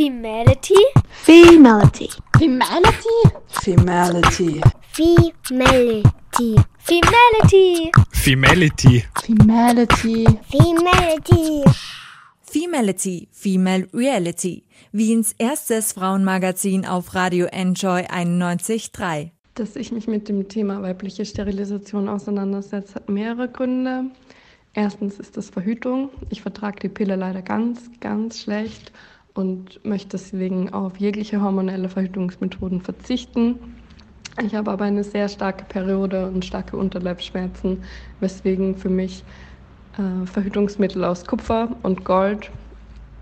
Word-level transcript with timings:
Femality. 0.00 0.80
Femality. 1.26 2.08
Femality. 2.38 3.18
Femality. 3.50 4.62
Femality. 4.94 6.56
Femality. 6.82 7.92
Femality. 8.10 9.12
Femality. 9.20 10.24
Femality. 10.48 11.64
Femality, 12.42 13.28
Female 13.30 13.88
Reality, 13.92 14.64
Wiens 14.90 15.34
erstes 15.36 15.92
Frauenmagazin 15.92 16.86
auf 16.86 17.14
Radio 17.14 17.44
Enjoy 17.52 18.00
91.3. 18.06 19.32
Dass 19.54 19.76
ich 19.76 19.92
mich 19.92 20.08
mit 20.08 20.30
dem 20.30 20.48
Thema 20.48 20.80
weibliche 20.80 21.26
Sterilisation 21.26 22.08
auseinandersetze, 22.08 22.94
hat 22.94 23.10
mehrere 23.10 23.48
Gründe. 23.48 24.06
Erstens 24.72 25.20
ist 25.20 25.36
das 25.36 25.50
Verhütung. 25.50 26.08
Ich 26.30 26.40
vertrage 26.40 26.80
die 26.80 26.88
Pille 26.88 27.16
leider 27.16 27.42
ganz, 27.42 27.90
ganz 28.00 28.40
schlecht 28.40 28.92
und 29.34 29.84
möchte 29.84 30.10
deswegen 30.10 30.72
auf 30.72 30.98
jegliche 30.98 31.40
hormonelle 31.40 31.88
Verhütungsmethoden 31.88 32.80
verzichten. 32.80 33.58
Ich 34.42 34.54
habe 34.54 34.70
aber 34.70 34.84
eine 34.84 35.04
sehr 35.04 35.28
starke 35.28 35.64
Periode 35.64 36.26
und 36.26 36.44
starke 36.44 36.76
Unterleibsschmerzen, 36.76 37.82
weswegen 38.20 38.76
für 38.76 38.88
mich 38.88 39.24
äh, 39.98 40.26
Verhütungsmittel 40.26 41.04
aus 41.04 41.24
Kupfer 41.24 41.68
und 41.82 42.04
Gold 42.04 42.50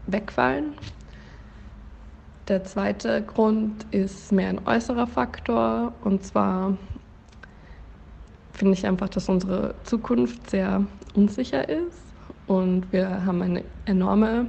wegfallen. 0.07 0.75
Der 2.49 2.65
zweite 2.65 3.23
Grund 3.23 3.87
ist 3.91 4.33
mehr 4.33 4.49
ein 4.49 4.67
äußerer 4.67 5.07
Faktor 5.07 5.93
und 6.03 6.25
zwar 6.25 6.77
finde 8.53 8.73
ich 8.73 8.87
einfach, 8.87 9.09
dass 9.09 9.29
unsere 9.29 9.75
Zukunft 9.85 10.51
sehr 10.51 10.85
unsicher 11.15 11.69
ist 11.69 12.03
und 12.47 12.91
wir 12.93 13.25
haben 13.25 13.43
eine 13.43 13.65
enorme 13.85 14.47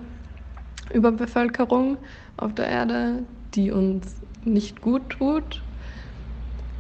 Überbevölkerung 0.94 1.98
auf 2.38 2.54
der 2.54 2.68
Erde, 2.68 3.24
die 3.54 3.72
uns 3.72 4.16
nicht 4.44 4.82
gut 4.82 5.10
tut. 5.10 5.64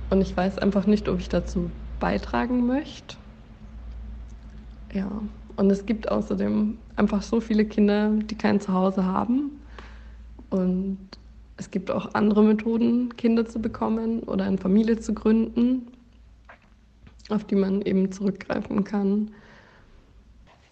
Und 0.10 0.22
ich 0.22 0.36
weiß 0.36 0.58
einfach 0.58 0.86
nicht, 0.86 1.08
ob 1.08 1.20
ich 1.20 1.30
dazu 1.30 1.70
beitragen 2.00 2.66
möchte. 2.66 3.16
Ja, 4.94 5.10
und 5.56 5.70
es 5.70 5.86
gibt 5.86 6.10
außerdem 6.10 6.78
einfach 6.96 7.22
so 7.22 7.42
viele 7.42 7.66
Kinder, 7.66 8.12
die 8.12 8.36
kein 8.36 8.60
Zuhause 8.60 9.06
haben. 9.06 9.52
Und 10.50 10.98
es 11.58 11.70
gibt 11.70 11.92
auch 11.92 12.14
andere 12.14 12.42
Methoden, 12.44 13.16
Kinder 13.18 13.46
zu 13.46 13.60
bekommen 13.60 14.22
oder 14.24 14.46
eine 14.46 14.58
Familie 14.58 15.00
zu 15.00 15.14
gründen, 15.14 15.88
auf 17.30 17.44
die 17.44 17.56
man 17.56 17.82
eben 17.82 18.12
zurückgreifen 18.12 18.84
kann. 18.84 19.32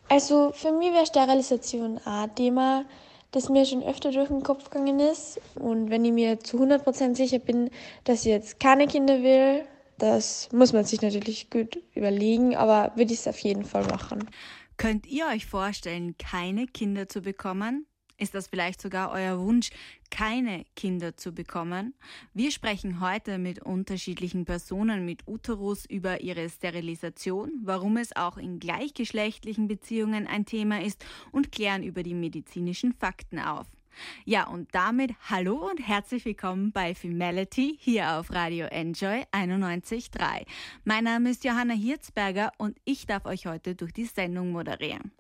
Also 0.10 0.52
für 0.54 0.72
mich 0.72 0.94
wäre 0.94 1.06
Sterilisation 1.06 2.00
ein 2.06 2.34
Thema, 2.34 2.86
das 3.32 3.50
mir 3.50 3.66
schon 3.66 3.84
öfter 3.84 4.12
durch 4.12 4.30
den 4.30 4.44
Kopf 4.44 4.70
gegangen 4.70 5.00
ist. 5.00 5.40
Und 5.56 5.90
wenn 5.90 6.06
ich 6.06 6.12
mir 6.12 6.40
zu 6.40 6.58
100% 6.58 7.16
sicher 7.16 7.40
bin, 7.40 7.70
dass 8.04 8.22
ich 8.22 8.32
jetzt 8.32 8.60
keine 8.60 8.88
Kinder 8.88 9.22
will, 9.22 9.66
das 9.98 10.50
muss 10.52 10.74
man 10.74 10.86
sich 10.86 11.02
natürlich 11.02 11.50
gut 11.50 11.82
überlegen, 11.96 12.56
aber 12.56 12.92
würde 12.96 13.14
ich 13.14 13.20
es 13.20 13.28
auf 13.28 13.40
jeden 13.40 13.66
Fall 13.66 13.86
machen. 13.86 14.30
Könnt 14.78 15.08
ihr 15.08 15.26
euch 15.28 15.48
vorstellen, 15.48 16.16
keine 16.18 16.68
Kinder 16.68 17.10
zu 17.10 17.22
bekommen? 17.22 17.88
Ist 18.20 18.34
das 18.34 18.48
vielleicht 18.48 18.82
sogar 18.82 19.12
euer 19.12 19.40
Wunsch, 19.40 19.70
keine 20.10 20.66
Kinder 20.76 21.16
zu 21.16 21.34
bekommen? 21.34 21.94
Wir 22.34 22.52
sprechen 22.52 23.00
heute 23.00 23.38
mit 23.38 23.62
unterschiedlichen 23.62 24.44
Personen 24.44 25.06
mit 25.06 25.28
Uterus 25.28 25.86
über 25.86 26.22
ihre 26.22 26.50
Sterilisation, 26.50 27.52
warum 27.64 27.98
es 27.98 28.16
auch 28.16 28.38
in 28.38 28.60
gleichgeschlechtlichen 28.60 29.68
Beziehungen 29.68 30.26
ein 30.26 30.46
Thema 30.46 30.82
ist 30.82 31.06
und 31.32 31.52
klären 31.52 31.84
über 31.84 32.02
die 32.02 32.16
medizinischen 32.16 32.94
Fakten 32.94 33.38
auf. 33.38 33.68
Ja, 34.26 34.48
und 34.48 34.74
damit 34.74 35.12
hallo 35.30 35.70
und 35.70 35.80
herzlich 35.80 36.26
willkommen 36.26 36.72
bei 36.72 36.96
Femality 36.96 37.78
hier 37.80 38.14
auf 38.14 38.32
Radio 38.32 38.66
Enjoy 38.66 39.26
91.3. 39.32 40.46
Mein 40.86 41.04
Name 41.04 41.30
ist 41.30 41.44
Johanna 41.44 41.76
Hirzberger 41.76 42.52
und 42.58 42.78
ich 42.84 43.06
darf 43.06 43.26
euch 43.26 43.46
heute 43.46 43.76
durch 43.76 43.94
die 43.94 44.06
Sendung 44.06 44.52
moderieren. 44.52 45.12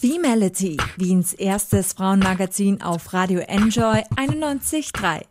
Femality, 0.00 0.76
Wiens 0.96 1.34
erstes 1.34 1.92
Frauenmagazin 1.92 2.82
auf 2.82 3.12
Radio 3.12 3.40
Enjoy 3.40 3.98
91.3. 4.14 5.24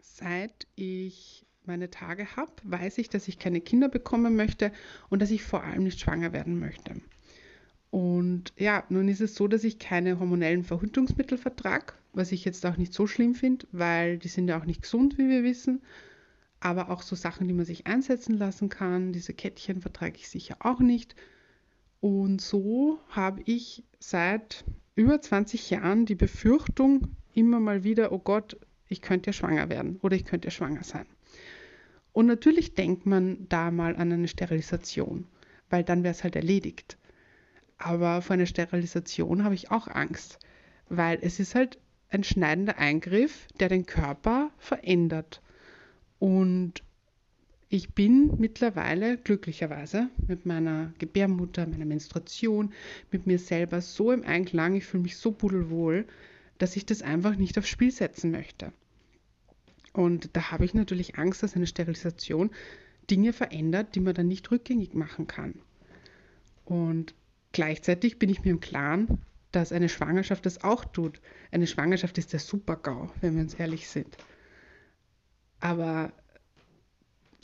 Seit 0.00 0.66
ich 0.76 1.44
meine 1.66 1.90
Tage 1.90 2.36
habe, 2.36 2.52
weiß 2.62 2.96
ich, 2.96 3.10
dass 3.10 3.28
ich 3.28 3.38
keine 3.38 3.60
Kinder 3.60 3.90
bekommen 3.90 4.34
möchte 4.34 4.72
und 5.10 5.20
dass 5.20 5.30
ich 5.30 5.44
vor 5.44 5.62
allem 5.62 5.82
nicht 5.82 6.00
schwanger 6.00 6.32
werden 6.32 6.58
möchte. 6.58 7.02
Und 7.90 8.54
ja, 8.56 8.84
nun 8.88 9.08
ist 9.08 9.20
es 9.20 9.34
so, 9.34 9.46
dass 9.46 9.62
ich 9.62 9.78
keine 9.78 10.18
hormonellen 10.18 10.64
Verhütungsmittel 10.64 11.36
vertrage, 11.36 11.92
was 12.14 12.32
ich 12.32 12.46
jetzt 12.46 12.64
auch 12.64 12.78
nicht 12.78 12.94
so 12.94 13.06
schlimm 13.06 13.34
finde, 13.34 13.66
weil 13.72 14.16
die 14.16 14.28
sind 14.28 14.48
ja 14.48 14.58
auch 14.58 14.64
nicht 14.64 14.80
gesund, 14.80 15.18
wie 15.18 15.28
wir 15.28 15.42
wissen. 15.42 15.82
Aber 16.60 16.88
auch 16.88 17.02
so 17.02 17.14
Sachen, 17.14 17.46
die 17.46 17.52
man 17.52 17.66
sich 17.66 17.86
einsetzen 17.86 18.38
lassen 18.38 18.70
kann, 18.70 19.12
diese 19.12 19.34
Kettchen 19.34 19.82
vertrage 19.82 20.16
ich 20.16 20.30
sicher 20.30 20.56
auch 20.60 20.80
nicht. 20.80 21.14
Und 22.04 22.42
so 22.42 22.98
habe 23.08 23.40
ich 23.46 23.82
seit 23.98 24.66
über 24.94 25.22
20 25.22 25.70
Jahren 25.70 26.04
die 26.04 26.14
Befürchtung 26.14 27.16
immer 27.32 27.60
mal 27.60 27.82
wieder, 27.82 28.12
oh 28.12 28.18
Gott, 28.18 28.58
ich 28.90 29.00
könnte 29.00 29.28
ja 29.28 29.32
schwanger 29.32 29.70
werden 29.70 30.00
oder 30.02 30.14
ich 30.14 30.26
könnte 30.26 30.48
ja 30.48 30.50
schwanger 30.50 30.84
sein. 30.84 31.06
Und 32.12 32.26
natürlich 32.26 32.74
denkt 32.74 33.06
man 33.06 33.48
da 33.48 33.70
mal 33.70 33.96
an 33.96 34.12
eine 34.12 34.28
Sterilisation, 34.28 35.26
weil 35.70 35.82
dann 35.82 36.02
wäre 36.02 36.12
es 36.12 36.24
halt 36.24 36.36
erledigt. 36.36 36.98
Aber 37.78 38.20
vor 38.20 38.34
einer 38.34 38.44
Sterilisation 38.44 39.42
habe 39.42 39.54
ich 39.54 39.70
auch 39.70 39.88
Angst, 39.88 40.38
weil 40.90 41.18
es 41.22 41.40
ist 41.40 41.54
halt 41.54 41.78
ein 42.10 42.22
schneidender 42.22 42.76
Eingriff, 42.76 43.46
der 43.60 43.70
den 43.70 43.86
Körper 43.86 44.50
verändert. 44.58 45.40
Und 46.18 46.82
ich 47.74 47.92
bin 47.92 48.30
mittlerweile 48.38 49.18
glücklicherweise 49.18 50.08
mit 50.28 50.46
meiner 50.46 50.92
Gebärmutter, 50.98 51.66
meiner 51.66 51.84
Menstruation, 51.84 52.72
mit 53.10 53.26
mir 53.26 53.40
selber 53.40 53.80
so 53.80 54.12
im 54.12 54.22
Einklang, 54.22 54.76
ich 54.76 54.84
fühle 54.84 55.02
mich 55.02 55.16
so 55.16 55.32
pudelwohl, 55.32 56.06
dass 56.58 56.76
ich 56.76 56.86
das 56.86 57.02
einfach 57.02 57.34
nicht 57.34 57.58
aufs 57.58 57.68
Spiel 57.68 57.90
setzen 57.90 58.30
möchte. 58.30 58.72
Und 59.92 60.30
da 60.36 60.52
habe 60.52 60.64
ich 60.64 60.74
natürlich 60.74 61.18
Angst, 61.18 61.42
dass 61.42 61.56
eine 61.56 61.66
Sterilisation 61.66 62.52
Dinge 63.10 63.32
verändert, 63.32 63.96
die 63.96 64.00
man 64.00 64.14
dann 64.14 64.28
nicht 64.28 64.52
rückgängig 64.52 64.94
machen 64.94 65.26
kann. 65.26 65.54
Und 66.64 67.12
gleichzeitig 67.50 68.20
bin 68.20 68.30
ich 68.30 68.44
mir 68.44 68.52
im 68.52 68.60
Klaren, 68.60 69.18
dass 69.50 69.72
eine 69.72 69.88
Schwangerschaft 69.88 70.46
das 70.46 70.62
auch 70.62 70.84
tut. 70.84 71.20
Eine 71.50 71.66
Schwangerschaft 71.66 72.18
ist 72.18 72.32
der 72.32 72.40
Super-GAU, 72.40 73.10
wenn 73.20 73.34
wir 73.34 73.42
uns 73.42 73.54
ehrlich 73.54 73.88
sind. 73.88 74.16
Aber 75.58 76.12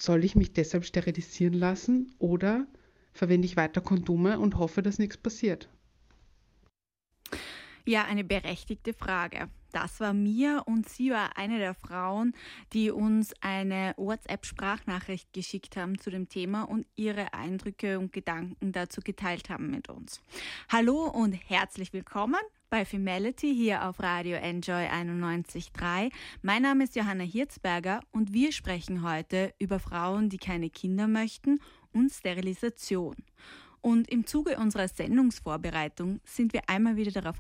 soll 0.01 0.25
ich 0.25 0.35
mich 0.35 0.53
deshalb 0.53 0.85
sterilisieren 0.85 1.55
lassen 1.55 2.15
oder 2.19 2.67
verwende 3.13 3.47
ich 3.47 3.57
weiter 3.57 3.81
Kondome 3.81 4.39
und 4.39 4.57
hoffe, 4.57 4.83
dass 4.83 4.99
nichts 4.99 5.17
passiert? 5.17 5.69
Ja, 7.87 8.05
eine 8.05 8.25
berechtigte 8.25 8.95
Frage. 8.95 9.49
Das 9.73 10.01
war 10.01 10.13
mir 10.13 10.63
und 10.67 10.89
sie 10.89 11.11
war 11.11 11.37
eine 11.37 11.59
der 11.59 11.75
Frauen, 11.75 12.35
die 12.73 12.91
uns 12.91 13.33
eine 13.41 13.95
WhatsApp-Sprachnachricht 13.97 15.33
geschickt 15.33 15.77
haben 15.77 15.99
zu 15.99 16.11
dem 16.11 16.29
Thema 16.29 16.65
und 16.65 16.87
ihre 16.97 17.33
Eindrücke 17.35 17.99
und 17.99 18.13
Gedanken 18.13 18.73
dazu 18.73 19.01
geteilt 19.01 19.49
haben 19.49 19.71
mit 19.71 19.89
uns. 19.89 20.21
Hallo 20.69 21.05
und 21.05 21.33
herzlich 21.33 21.93
willkommen 21.93 22.41
bei 22.71 22.85
Femality 22.85 23.53
hier 23.53 23.89
auf 23.89 23.99
Radio 23.99 24.37
Enjoy 24.37 24.87
91.3. 24.87 26.13
Mein 26.41 26.63
Name 26.63 26.85
ist 26.85 26.95
Johanna 26.95 27.25
Hirzberger 27.25 28.01
und 28.13 28.33
wir 28.33 28.53
sprechen 28.53 29.03
heute 29.03 29.53
über 29.59 29.81
Frauen, 29.81 30.29
die 30.29 30.39
keine 30.39 30.71
Kinder 30.71 31.09
möchten 31.09 31.59
und 31.93 32.11
Sterilisation. 32.13 33.17
Und 33.81 34.09
im 34.09 34.25
Zuge 34.25 34.57
unserer 34.57 34.87
Sendungsvorbereitung 34.87 36.21
sind 36.25 36.53
wir 36.53 36.69
einmal 36.69 36.97
wieder 36.97 37.11
darauf 37.11 37.39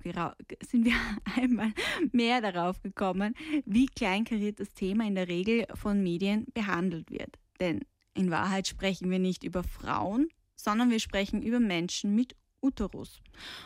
sind 0.67 0.85
wir 0.85 0.94
einmal 1.37 1.73
mehr 2.11 2.41
darauf 2.41 2.83
gekommen, 2.83 3.35
wie 3.65 3.87
kleinkariert 3.87 4.59
das 4.59 4.73
Thema 4.75 5.06
in 5.06 5.15
der 5.15 5.29
Regel 5.29 5.65
von 5.75 6.03
Medien 6.03 6.47
behandelt 6.55 7.09
wird. 7.11 7.38
Denn 7.61 7.83
in 8.15 8.33
Wahrheit 8.33 8.67
sprechen 8.67 9.11
wir 9.11 9.21
nicht 9.21 9.44
über 9.44 9.62
Frauen, 9.62 10.29
sondern 10.56 10.91
wir 10.91 10.99
sprechen 10.99 11.43
über 11.43 11.61
Menschen 11.61 12.17
mit 12.17 12.35
Uterus. 12.62 13.21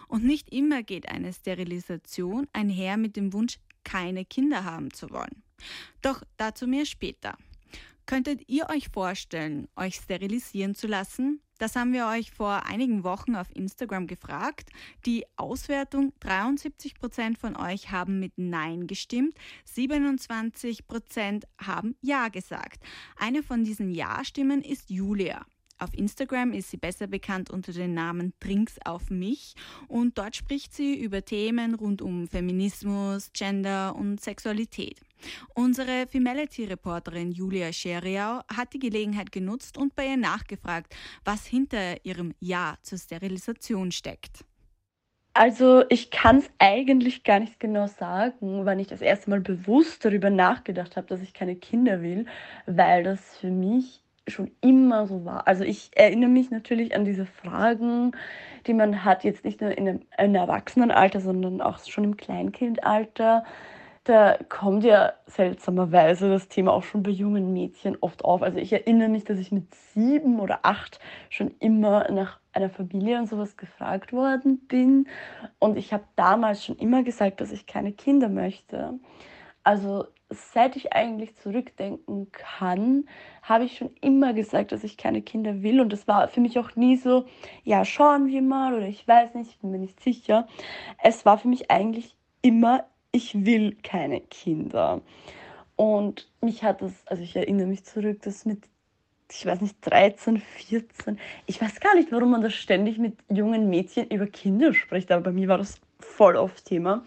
Und 0.08 0.24
nicht 0.24 0.52
immer 0.52 0.82
geht 0.82 1.08
eine 1.08 1.32
Sterilisation 1.32 2.46
einher 2.52 2.96
mit 2.96 3.16
dem 3.16 3.32
Wunsch, 3.32 3.58
keine 3.84 4.24
Kinder 4.24 4.64
haben 4.64 4.92
zu 4.92 5.10
wollen. 5.10 5.42
Doch 6.02 6.22
dazu 6.36 6.66
mehr 6.66 6.86
später. 6.86 7.36
Könntet 8.06 8.48
ihr 8.48 8.68
euch 8.68 8.88
vorstellen, 8.90 9.68
euch 9.76 9.94
sterilisieren 9.94 10.74
zu 10.74 10.86
lassen? 10.86 11.40
Das 11.58 11.76
haben 11.76 11.92
wir 11.92 12.06
euch 12.08 12.32
vor 12.32 12.66
einigen 12.66 13.04
Wochen 13.04 13.36
auf 13.36 13.46
Instagram 13.54 14.06
gefragt. 14.06 14.70
Die 15.06 15.24
Auswertung, 15.36 16.12
73 16.20 16.96
Prozent 16.96 17.38
von 17.38 17.56
euch 17.56 17.90
haben 17.90 18.18
mit 18.18 18.32
Nein 18.36 18.86
gestimmt, 18.86 19.34
27 19.64 20.86
Prozent 20.86 21.46
haben 21.58 21.96
Ja 22.02 22.28
gesagt. 22.28 22.82
Eine 23.16 23.42
von 23.42 23.64
diesen 23.64 23.90
Ja-Stimmen 23.90 24.62
ist 24.62 24.90
Julia. 24.90 25.46
Auf 25.78 25.92
Instagram 25.94 26.52
ist 26.52 26.70
sie 26.70 26.76
besser 26.76 27.08
bekannt 27.08 27.50
unter 27.50 27.72
dem 27.72 27.94
Namen 27.94 28.32
Drinks 28.38 28.78
auf 28.84 29.10
mich 29.10 29.54
und 29.88 30.16
dort 30.16 30.36
spricht 30.36 30.72
sie 30.72 30.94
über 30.94 31.24
Themen 31.24 31.74
rund 31.74 32.00
um 32.00 32.28
Feminismus, 32.28 33.32
Gender 33.32 33.96
und 33.96 34.20
Sexualität. 34.20 35.00
Unsere 35.54 36.06
Femality-Reporterin 36.06 37.32
Julia 37.32 37.72
Scheriau 37.72 38.40
hat 38.54 38.72
die 38.72 38.78
Gelegenheit 38.78 39.32
genutzt 39.32 39.76
und 39.76 39.96
bei 39.96 40.06
ihr 40.06 40.16
nachgefragt, 40.16 40.94
was 41.24 41.46
hinter 41.46 42.04
ihrem 42.04 42.34
Ja 42.38 42.76
zur 42.82 42.98
Sterilisation 42.98 43.90
steckt. 43.90 44.44
Also 45.36 45.82
ich 45.88 46.12
kann 46.12 46.38
es 46.38 46.50
eigentlich 46.60 47.24
gar 47.24 47.40
nicht 47.40 47.58
genau 47.58 47.88
sagen, 47.88 48.64
wann 48.64 48.78
ich 48.78 48.86
das 48.86 49.00
erste 49.00 49.30
Mal 49.30 49.40
bewusst 49.40 50.04
darüber 50.04 50.30
nachgedacht 50.30 50.96
habe, 50.96 51.08
dass 51.08 51.20
ich 51.20 51.34
keine 51.34 51.56
Kinder 51.56 52.02
will, 52.02 52.26
weil 52.66 53.02
das 53.02 53.36
für 53.38 53.50
mich 53.50 54.03
schon 54.28 54.50
immer 54.60 55.06
so 55.06 55.24
war. 55.24 55.46
Also 55.46 55.64
ich 55.64 55.90
erinnere 55.94 56.30
mich 56.30 56.50
natürlich 56.50 56.94
an 56.94 57.04
diese 57.04 57.26
Fragen, 57.26 58.12
die 58.66 58.74
man 58.74 59.04
hat, 59.04 59.24
jetzt 59.24 59.44
nicht 59.44 59.60
nur 59.60 59.76
in 59.76 59.88
einem, 59.88 60.00
in 60.18 60.34
Erwachsenenalter, 60.34 61.20
sondern 61.20 61.60
auch 61.60 61.78
schon 61.84 62.04
im 62.04 62.16
Kleinkindalter. 62.16 63.44
Da 64.04 64.36
kommt 64.50 64.84
ja 64.84 65.14
seltsamerweise 65.26 66.28
das 66.28 66.48
Thema 66.48 66.72
auch 66.72 66.82
schon 66.82 67.02
bei 67.02 67.10
jungen 67.10 67.52
Mädchen 67.54 67.96
oft 68.00 68.24
auf. 68.24 68.42
Also 68.42 68.58
ich 68.58 68.72
erinnere 68.72 69.08
mich, 69.08 69.24
dass 69.24 69.38
ich 69.38 69.50
mit 69.50 69.74
sieben 69.74 70.40
oder 70.40 70.60
acht 70.62 70.98
schon 71.30 71.54
immer 71.58 72.10
nach 72.10 72.38
einer 72.52 72.68
Familie 72.68 73.18
und 73.18 73.28
sowas 73.28 73.56
gefragt 73.56 74.12
worden 74.12 74.58
bin. 74.68 75.08
Und 75.58 75.78
ich 75.78 75.92
habe 75.92 76.04
damals 76.16 76.64
schon 76.64 76.76
immer 76.76 77.02
gesagt, 77.02 77.40
dass 77.40 77.50
ich 77.50 77.66
keine 77.66 77.92
Kinder 77.92 78.28
möchte. 78.28 78.98
Also 79.64 80.06
seit 80.30 80.76
ich 80.76 80.92
eigentlich 80.92 81.36
zurückdenken 81.36 82.30
kann, 82.32 83.08
habe 83.42 83.64
ich 83.64 83.78
schon 83.78 83.90
immer 84.00 84.32
gesagt, 84.32 84.72
dass 84.72 84.84
ich 84.84 84.96
keine 84.96 85.22
Kinder 85.22 85.62
will. 85.62 85.80
Und 85.80 85.92
das 85.92 86.06
war 86.06 86.28
für 86.28 86.40
mich 86.40 86.58
auch 86.58 86.76
nie 86.76 86.96
so, 86.96 87.24
ja, 87.64 87.84
schauen 87.84 88.26
wir 88.26 88.42
mal 88.42 88.74
oder 88.74 88.86
ich 88.86 89.06
weiß 89.06 89.34
nicht, 89.34 89.50
ich 89.50 89.58
bin 89.58 89.70
mir 89.70 89.78
nicht 89.78 90.00
sicher. 90.02 90.46
Es 91.02 91.24
war 91.24 91.38
für 91.38 91.48
mich 91.48 91.70
eigentlich 91.70 92.14
immer, 92.42 92.84
ich 93.10 93.46
will 93.46 93.76
keine 93.82 94.20
Kinder. 94.20 95.00
Und 95.76 96.30
mich 96.40 96.62
hat 96.62 96.82
das, 96.82 96.92
also 97.06 97.22
ich 97.22 97.34
erinnere 97.34 97.66
mich 97.66 97.84
zurück, 97.84 98.22
dass 98.22 98.44
mit, 98.44 98.64
ich 99.30 99.44
weiß 99.46 99.60
nicht, 99.60 99.76
13, 99.80 100.38
14, 100.38 101.18
ich 101.46 101.60
weiß 101.60 101.80
gar 101.80 101.94
nicht, 101.94 102.12
warum 102.12 102.30
man 102.30 102.42
da 102.42 102.50
ständig 102.50 102.98
mit 102.98 103.16
jungen 103.28 103.70
Mädchen 103.70 104.08
über 104.08 104.26
Kinder 104.26 104.72
spricht, 104.74 105.10
aber 105.10 105.22
bei 105.22 105.32
mir 105.32 105.48
war 105.48 105.58
das 105.58 105.80
voll 105.98 106.36
oft 106.36 106.64
Thema. 106.64 107.04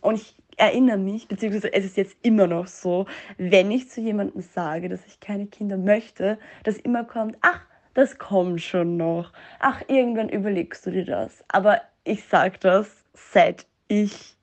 Und 0.00 0.16
ich 0.16 0.34
erinnere 0.56 0.98
mich, 0.98 1.28
beziehungsweise 1.28 1.72
es 1.72 1.84
ist 1.84 1.96
jetzt 1.96 2.16
immer 2.22 2.46
noch 2.46 2.66
so, 2.66 3.06
wenn 3.38 3.70
ich 3.70 3.90
zu 3.90 4.00
jemandem 4.00 4.42
sage, 4.42 4.88
dass 4.88 5.06
ich 5.06 5.20
keine 5.20 5.46
Kinder 5.46 5.76
möchte, 5.76 6.38
dass 6.64 6.76
immer 6.76 7.04
kommt, 7.04 7.36
ach, 7.40 7.60
das 7.94 8.18
kommt 8.18 8.62
schon 8.62 8.96
noch. 8.96 9.32
Ach, 9.58 9.82
irgendwann 9.88 10.28
überlegst 10.28 10.86
du 10.86 10.90
dir 10.90 11.04
das. 11.04 11.44
Aber 11.48 11.80
ich 12.04 12.24
sage 12.24 12.58
das, 12.60 12.88
seit 13.14 13.66
ich, 13.88 14.36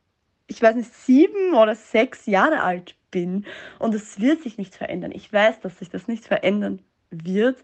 ich 0.47 0.61
weiß 0.61 0.75
nicht, 0.75 0.93
sieben 0.93 1.53
oder 1.53 1.75
sechs 1.75 2.25
Jahre 2.25 2.61
alt 2.61 2.95
bin. 3.11 3.45
Und 3.79 3.95
es 3.95 4.19
wird 4.19 4.43
sich 4.43 4.57
nicht 4.57 4.75
verändern. 4.75 5.11
Ich 5.13 5.31
weiß, 5.31 5.61
dass 5.61 5.79
sich 5.79 5.89
das 5.89 6.07
nicht 6.07 6.25
verändern 6.25 6.81
wird. 7.09 7.57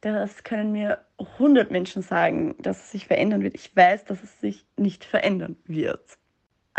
Das 0.00 0.44
können 0.44 0.72
mir 0.72 1.04
100 1.18 1.70
Menschen 1.70 2.02
sagen, 2.02 2.56
dass 2.58 2.84
es 2.84 2.90
sich 2.90 3.06
verändern 3.06 3.42
wird. 3.42 3.54
Ich 3.54 3.74
weiß, 3.74 4.06
dass 4.06 4.22
es 4.22 4.40
sich 4.40 4.66
nicht 4.76 5.04
verändern 5.04 5.56
wird. 5.66 6.18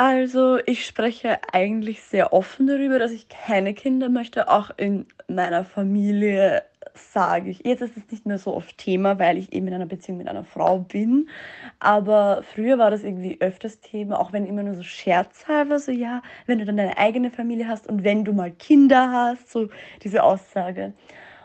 Also 0.03 0.57
ich 0.65 0.87
spreche 0.87 1.37
eigentlich 1.53 2.01
sehr 2.01 2.33
offen 2.33 2.65
darüber, 2.65 2.97
dass 2.97 3.11
ich 3.11 3.29
keine 3.29 3.75
Kinder 3.75 4.09
möchte. 4.09 4.49
Auch 4.49 4.71
in 4.75 5.05
meiner 5.27 5.63
Familie 5.63 6.63
sage 6.95 7.51
ich, 7.51 7.63
jetzt 7.63 7.83
ist 7.83 7.95
es 7.95 8.11
nicht 8.11 8.25
mehr 8.25 8.39
so 8.39 8.55
oft 8.55 8.79
Thema, 8.79 9.19
weil 9.19 9.37
ich 9.37 9.53
eben 9.53 9.67
in 9.67 9.75
einer 9.75 9.85
Beziehung 9.85 10.17
mit 10.17 10.27
einer 10.27 10.43
Frau 10.43 10.79
bin. 10.79 11.29
Aber 11.77 12.41
früher 12.41 12.79
war 12.79 12.89
das 12.89 13.03
irgendwie 13.03 13.39
öfters 13.41 13.79
Thema, 13.79 14.19
auch 14.19 14.33
wenn 14.33 14.47
immer 14.47 14.63
nur 14.63 14.73
so 14.73 14.81
scherzhalber, 14.81 15.77
so 15.77 15.91
ja, 15.91 16.23
wenn 16.47 16.57
du 16.57 16.65
dann 16.65 16.77
deine 16.77 16.97
eigene 16.97 17.29
Familie 17.29 17.67
hast 17.67 17.85
und 17.85 18.03
wenn 18.03 18.25
du 18.25 18.33
mal 18.33 18.49
Kinder 18.49 19.11
hast, 19.11 19.51
so 19.51 19.69
diese 20.01 20.23
Aussage. 20.23 20.93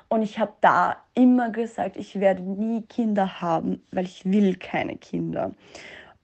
Und 0.09 0.23
ich 0.23 0.39
habe 0.39 0.55
da 0.63 0.97
immer 1.13 1.51
gesagt, 1.51 1.99
ich 1.99 2.21
werde 2.21 2.41
nie 2.41 2.81
Kinder 2.87 3.43
haben, 3.43 3.83
weil 3.93 4.07
ich 4.07 4.25
will 4.25 4.57
keine 4.57 4.97
Kinder. 4.97 5.55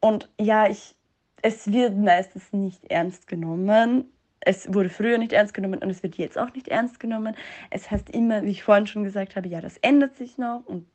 Und 0.00 0.30
ja, 0.40 0.66
ich 0.66 0.94
es 1.42 1.70
wird 1.70 1.96
meistens 1.96 2.52
nicht 2.52 2.90
ernst 2.90 3.26
genommen. 3.26 4.10
Es 4.40 4.72
wurde 4.72 4.88
früher 4.88 5.18
nicht 5.18 5.32
ernst 5.32 5.54
genommen 5.54 5.80
und 5.80 5.90
es 5.90 6.02
wird 6.02 6.16
jetzt 6.16 6.38
auch 6.38 6.52
nicht 6.54 6.68
ernst 6.68 6.98
genommen. 6.98 7.36
Es 7.70 7.90
heißt 7.90 8.10
immer, 8.10 8.42
wie 8.42 8.50
ich 8.50 8.62
vorhin 8.62 8.86
schon 8.86 9.04
gesagt 9.04 9.36
habe, 9.36 9.48
ja, 9.48 9.60
das 9.60 9.76
ändert 9.78 10.16
sich 10.16 10.38
noch 10.38 10.62
und 10.66 10.86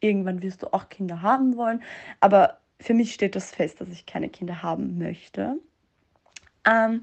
irgendwann 0.00 0.42
wirst 0.42 0.62
du 0.62 0.72
auch 0.72 0.88
Kinder 0.88 1.22
haben 1.22 1.56
wollen. 1.56 1.82
Aber 2.20 2.58
für 2.80 2.94
mich 2.94 3.14
steht 3.14 3.34
das 3.34 3.52
fest, 3.52 3.80
dass 3.80 3.88
ich 3.88 4.06
keine 4.06 4.28
Kinder 4.28 4.62
haben 4.62 4.98
möchte. 4.98 5.56
Ähm, 6.64 7.02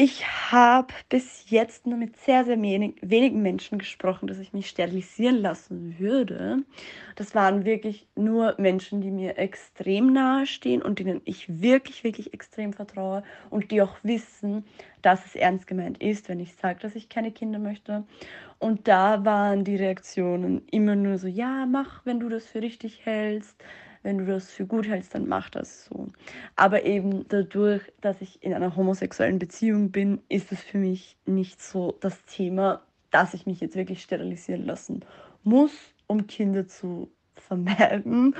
ich 0.00 0.24
habe 0.52 0.94
bis 1.08 1.50
jetzt 1.50 1.84
nur 1.84 1.98
mit 1.98 2.16
sehr, 2.16 2.44
sehr 2.44 2.62
wenig, 2.62 2.94
wenigen 3.00 3.42
Menschen 3.42 3.78
gesprochen, 3.78 4.28
dass 4.28 4.38
ich 4.38 4.52
mich 4.52 4.68
sterilisieren 4.68 5.42
lassen 5.42 5.98
würde. 5.98 6.62
Das 7.16 7.34
waren 7.34 7.64
wirklich 7.64 8.06
nur 8.14 8.54
Menschen, 8.58 9.00
die 9.00 9.10
mir 9.10 9.38
extrem 9.38 10.12
nahe 10.12 10.46
stehen 10.46 10.82
und 10.82 11.00
denen 11.00 11.20
ich 11.24 11.60
wirklich, 11.60 12.04
wirklich 12.04 12.32
extrem 12.32 12.72
vertraue 12.72 13.24
und 13.50 13.72
die 13.72 13.82
auch 13.82 13.96
wissen, 14.04 14.64
dass 15.02 15.26
es 15.26 15.34
ernst 15.34 15.66
gemeint 15.66 16.00
ist, 16.00 16.28
wenn 16.28 16.38
ich 16.38 16.54
sage, 16.54 16.78
dass 16.78 16.94
ich 16.94 17.08
keine 17.08 17.32
Kinder 17.32 17.58
möchte. 17.58 18.04
Und 18.60 18.86
da 18.86 19.24
waren 19.24 19.64
die 19.64 19.76
Reaktionen 19.76 20.62
immer 20.70 20.94
nur 20.94 21.18
so, 21.18 21.26
ja, 21.26 21.66
mach, 21.66 22.06
wenn 22.06 22.20
du 22.20 22.28
das 22.28 22.46
für 22.46 22.62
richtig 22.62 23.04
hältst 23.04 23.60
wenn 24.08 24.16
du 24.16 24.24
das 24.24 24.50
für 24.50 24.64
gut 24.64 24.88
hältst, 24.88 25.14
dann 25.14 25.28
mach 25.28 25.50
das 25.50 25.84
so. 25.84 26.08
Aber 26.56 26.86
eben 26.86 27.28
dadurch, 27.28 27.82
dass 28.00 28.22
ich 28.22 28.42
in 28.42 28.54
einer 28.54 28.74
homosexuellen 28.74 29.38
Beziehung 29.38 29.90
bin, 29.90 30.22
ist 30.30 30.50
es 30.50 30.62
für 30.62 30.78
mich 30.78 31.18
nicht 31.26 31.60
so 31.62 31.94
das 32.00 32.24
Thema, 32.24 32.80
dass 33.10 33.34
ich 33.34 33.44
mich 33.44 33.60
jetzt 33.60 33.76
wirklich 33.76 34.00
sterilisieren 34.00 34.64
lassen 34.64 35.04
muss, 35.42 35.72
um 36.06 36.26
Kinder 36.26 36.66
zu 36.66 37.10
vermeiden. 37.34 38.34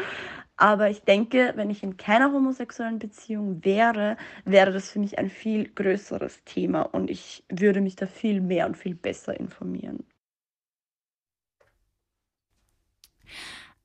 Aber 0.56 0.88
ich 0.88 1.02
denke, 1.02 1.52
wenn 1.56 1.68
ich 1.68 1.82
in 1.82 1.98
keiner 1.98 2.32
homosexuellen 2.32 2.98
Beziehung 2.98 3.62
wäre, 3.62 4.16
wäre 4.46 4.72
das 4.72 4.90
für 4.90 5.00
mich 5.00 5.18
ein 5.18 5.28
viel 5.28 5.68
größeres 5.68 6.44
Thema 6.44 6.80
und 6.80 7.10
ich 7.10 7.44
würde 7.50 7.82
mich 7.82 7.94
da 7.94 8.06
viel 8.06 8.40
mehr 8.40 8.64
und 8.64 8.78
viel 8.78 8.94
besser 8.94 9.38
informieren. 9.38 10.02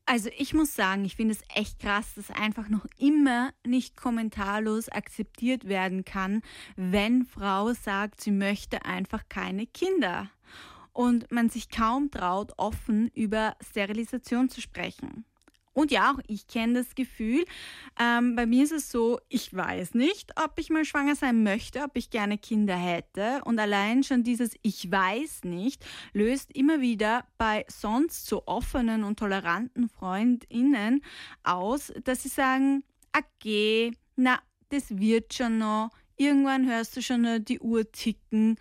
Also 0.06 0.28
ich 0.36 0.52
muss 0.52 0.74
sagen, 0.74 1.04
ich 1.06 1.16
finde 1.16 1.32
es 1.32 1.42
echt 1.54 1.80
krass, 1.80 2.14
dass 2.14 2.30
einfach 2.30 2.68
noch 2.68 2.84
immer 2.98 3.52
nicht 3.64 3.96
kommentarlos 3.96 4.90
akzeptiert 4.90 5.66
werden 5.66 6.04
kann, 6.04 6.42
wenn 6.76 7.24
Frau 7.24 7.72
sagt, 7.72 8.20
sie 8.20 8.30
möchte 8.30 8.84
einfach 8.84 9.24
keine 9.30 9.66
Kinder. 9.66 10.30
Und 10.92 11.32
man 11.32 11.48
sich 11.48 11.70
kaum 11.70 12.10
traut, 12.10 12.52
offen 12.58 13.08
über 13.14 13.56
Sterilisation 13.66 14.50
zu 14.50 14.60
sprechen. 14.60 15.24
Und 15.74 15.90
ja, 15.90 16.12
auch 16.12 16.20
ich 16.28 16.46
kenne 16.46 16.84
das 16.84 16.94
Gefühl. 16.94 17.44
Ähm, 18.00 18.36
bei 18.36 18.46
mir 18.46 18.64
ist 18.64 18.72
es 18.72 18.90
so, 18.90 19.20
ich 19.28 19.52
weiß 19.52 19.94
nicht, 19.94 20.32
ob 20.42 20.58
ich 20.58 20.70
mal 20.70 20.84
schwanger 20.84 21.16
sein 21.16 21.42
möchte, 21.42 21.82
ob 21.82 21.96
ich 21.96 22.10
gerne 22.10 22.38
Kinder 22.38 22.76
hätte. 22.76 23.42
Und 23.44 23.58
allein 23.58 24.04
schon 24.04 24.22
dieses 24.22 24.52
Ich 24.62 24.90
weiß 24.90 25.44
nicht 25.44 25.84
löst 26.12 26.56
immer 26.56 26.80
wieder 26.80 27.26
bei 27.38 27.66
sonst 27.68 28.26
so 28.26 28.46
offenen 28.46 29.04
und 29.04 29.18
toleranten 29.18 29.88
FreundInnen 29.88 31.02
aus, 31.42 31.92
dass 32.04 32.22
sie 32.22 32.28
sagen, 32.28 32.84
okay, 33.16 33.92
na, 34.16 34.40
das 34.68 34.98
wird 34.98 35.34
schon 35.34 35.58
noch. 35.58 35.90
Irgendwann 36.16 36.68
hörst 36.68 36.96
du 36.96 37.02
schon 37.02 37.22
noch 37.22 37.38
die 37.40 37.58
Uhr 37.60 37.90
ticken. 37.90 38.56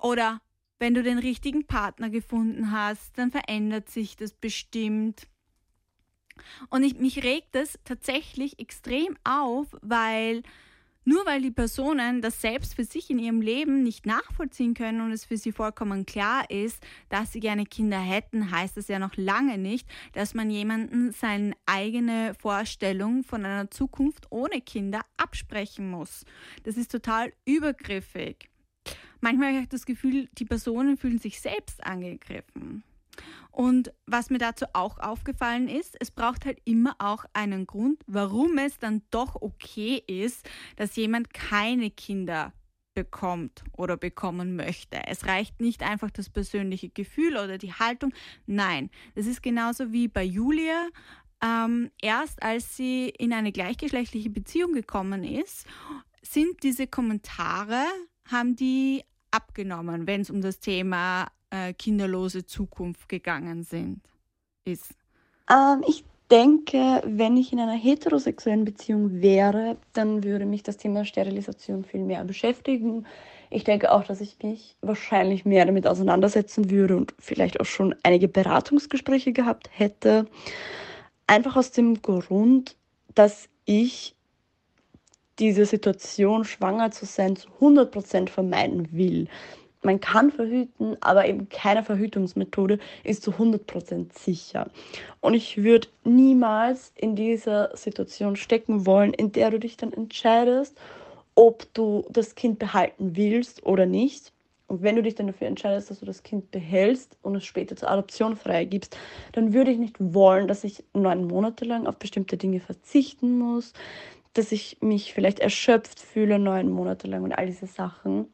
Oder 0.00 0.40
wenn 0.78 0.94
du 0.94 1.02
den 1.02 1.18
richtigen 1.18 1.66
Partner 1.66 2.10
gefunden 2.10 2.72
hast, 2.72 3.16
dann 3.16 3.30
verändert 3.30 3.88
sich 3.88 4.16
das 4.16 4.32
bestimmt. 4.32 5.28
Und 6.70 6.82
ich, 6.82 6.98
mich 6.98 7.22
regt 7.22 7.54
es 7.54 7.78
tatsächlich 7.84 8.58
extrem 8.58 9.16
auf, 9.24 9.68
weil 9.82 10.42
nur 11.06 11.26
weil 11.26 11.42
die 11.42 11.50
Personen 11.50 12.22
das 12.22 12.40
selbst 12.40 12.74
für 12.74 12.84
sich 12.84 13.10
in 13.10 13.18
ihrem 13.18 13.42
Leben 13.42 13.82
nicht 13.82 14.06
nachvollziehen 14.06 14.72
können 14.72 15.02
und 15.02 15.12
es 15.12 15.26
für 15.26 15.36
sie 15.36 15.52
vollkommen 15.52 16.06
klar 16.06 16.50
ist, 16.50 16.82
dass 17.10 17.32
sie 17.32 17.40
gerne 17.40 17.66
Kinder 17.66 17.98
hätten, 17.98 18.50
heißt 18.50 18.78
es 18.78 18.88
ja 18.88 18.98
noch 18.98 19.14
lange 19.16 19.58
nicht, 19.58 19.86
dass 20.14 20.32
man 20.32 20.50
jemanden 20.50 21.12
seine 21.12 21.52
eigene 21.66 22.34
Vorstellung 22.40 23.22
von 23.22 23.44
einer 23.44 23.70
Zukunft 23.70 24.26
ohne 24.30 24.62
Kinder 24.62 25.02
absprechen 25.18 25.90
muss. 25.90 26.24
Das 26.62 26.78
ist 26.78 26.90
total 26.90 27.34
übergriffig. 27.44 28.48
Manchmal 29.20 29.52
habe 29.52 29.62
ich 29.62 29.68
das 29.68 29.86
Gefühl, 29.86 30.28
die 30.38 30.44
Personen 30.44 30.96
fühlen 30.96 31.18
sich 31.18 31.40
selbst 31.40 31.84
angegriffen. 31.84 32.82
Und 33.50 33.92
was 34.06 34.30
mir 34.30 34.38
dazu 34.38 34.66
auch 34.72 34.98
aufgefallen 34.98 35.68
ist, 35.68 35.96
es 36.00 36.10
braucht 36.10 36.44
halt 36.44 36.58
immer 36.64 36.96
auch 36.98 37.24
einen 37.32 37.66
Grund, 37.66 38.02
warum 38.06 38.58
es 38.58 38.78
dann 38.78 39.02
doch 39.10 39.36
okay 39.40 40.02
ist, 40.06 40.48
dass 40.76 40.96
jemand 40.96 41.32
keine 41.32 41.90
Kinder 41.90 42.52
bekommt 42.94 43.64
oder 43.76 43.96
bekommen 43.96 44.56
möchte. 44.56 45.06
Es 45.06 45.26
reicht 45.26 45.60
nicht 45.60 45.82
einfach 45.82 46.10
das 46.10 46.30
persönliche 46.30 46.88
Gefühl 46.88 47.36
oder 47.36 47.58
die 47.58 47.72
Haltung. 47.72 48.12
Nein, 48.46 48.90
das 49.14 49.26
ist 49.26 49.42
genauso 49.42 49.92
wie 49.92 50.08
bei 50.08 50.22
Julia. 50.22 50.88
Ähm, 51.42 51.90
erst 52.00 52.42
als 52.42 52.76
sie 52.76 53.08
in 53.08 53.32
eine 53.32 53.52
gleichgeschlechtliche 53.52 54.30
Beziehung 54.30 54.72
gekommen 54.72 55.24
ist, 55.24 55.66
sind 56.22 56.62
diese 56.62 56.86
Kommentare, 56.86 57.84
haben 58.30 58.56
die 58.56 59.02
abgenommen, 59.30 60.06
wenn 60.06 60.22
es 60.22 60.30
um 60.30 60.40
das 60.40 60.60
Thema 60.60 61.26
äh, 61.54 61.72
kinderlose 61.72 62.44
Zukunft 62.44 63.08
gegangen 63.08 63.62
sind, 63.62 64.00
ist. 64.64 64.94
Ähm, 65.48 65.84
ich 65.86 66.04
denke, 66.30 67.02
wenn 67.06 67.36
ich 67.36 67.52
in 67.52 67.60
einer 67.60 67.76
heterosexuellen 67.76 68.64
Beziehung 68.64 69.22
wäre, 69.22 69.76
dann 69.92 70.24
würde 70.24 70.46
mich 70.46 70.62
das 70.62 70.78
Thema 70.78 71.04
Sterilisation 71.04 71.84
viel 71.84 72.02
mehr 72.02 72.24
beschäftigen. 72.24 73.06
Ich 73.50 73.62
denke 73.62 73.92
auch, 73.92 74.04
dass 74.04 74.20
ich 74.20 74.36
mich 74.42 74.76
wahrscheinlich 74.80 75.44
mehr 75.44 75.64
damit 75.64 75.86
auseinandersetzen 75.86 76.70
würde 76.70 76.96
und 76.96 77.14
vielleicht 77.20 77.60
auch 77.60 77.66
schon 77.66 77.94
einige 78.02 78.26
Beratungsgespräche 78.26 79.32
gehabt 79.32 79.70
hätte. 79.70 80.26
Einfach 81.26 81.56
aus 81.56 81.70
dem 81.70 82.02
Grund, 82.02 82.74
dass 83.14 83.48
ich 83.64 84.16
diese 85.38 85.66
Situation, 85.66 86.44
schwanger 86.44 86.90
zu 86.90 87.06
sein, 87.06 87.36
zu 87.36 87.48
100% 87.60 88.28
vermeiden 88.28 88.88
will 88.92 89.28
man 89.84 90.00
kann 90.00 90.30
verhüten, 90.30 90.96
aber 91.00 91.26
eben 91.26 91.48
keine 91.48 91.82
Verhütungsmethode 91.82 92.78
ist 93.02 93.22
zu 93.22 93.32
100% 93.32 94.06
sicher. 94.12 94.70
Und 95.20 95.34
ich 95.34 95.62
würde 95.62 95.88
niemals 96.04 96.92
in 96.96 97.16
dieser 97.16 97.76
Situation 97.76 98.36
stecken 98.36 98.86
wollen, 98.86 99.14
in 99.14 99.32
der 99.32 99.50
du 99.50 99.58
dich 99.58 99.76
dann 99.76 99.92
entscheidest, 99.92 100.76
ob 101.34 101.72
du 101.74 102.06
das 102.10 102.34
Kind 102.34 102.58
behalten 102.58 103.16
willst 103.16 103.64
oder 103.66 103.86
nicht. 103.86 104.32
Und 104.66 104.82
wenn 104.82 104.96
du 104.96 105.02
dich 105.02 105.14
dann 105.14 105.26
dafür 105.26 105.46
entscheidest, 105.46 105.90
dass 105.90 106.00
du 106.00 106.06
das 106.06 106.22
Kind 106.22 106.50
behältst 106.50 107.18
und 107.22 107.34
es 107.34 107.44
später 107.44 107.76
zur 107.76 107.90
Adoption 107.90 108.34
freigibst, 108.34 108.96
dann 109.32 109.52
würde 109.52 109.70
ich 109.70 109.78
nicht 109.78 109.96
wollen, 109.98 110.48
dass 110.48 110.64
ich 110.64 110.82
neun 110.94 111.26
Monate 111.26 111.66
lang 111.66 111.86
auf 111.86 111.96
bestimmte 111.98 112.38
Dinge 112.38 112.60
verzichten 112.60 113.38
muss, 113.38 113.74
dass 114.34 114.52
ich 114.52 114.78
mich 114.80 115.14
vielleicht 115.14 115.40
erschöpft 115.40 116.00
fühle 116.00 116.38
neun 116.38 116.70
Monate 116.70 117.06
lang 117.08 117.22
und 117.22 117.32
all 117.32 117.46
diese 117.46 117.66
Sachen. 117.66 118.26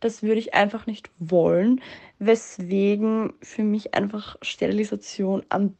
Das 0.00 0.22
würde 0.22 0.40
ich 0.40 0.54
einfach 0.54 0.86
nicht 0.86 1.10
wollen, 1.18 1.80
weswegen 2.18 3.34
für 3.40 3.62
mich 3.62 3.94
einfach 3.94 4.36
Sterilisation 4.42 5.42
am 5.48 5.76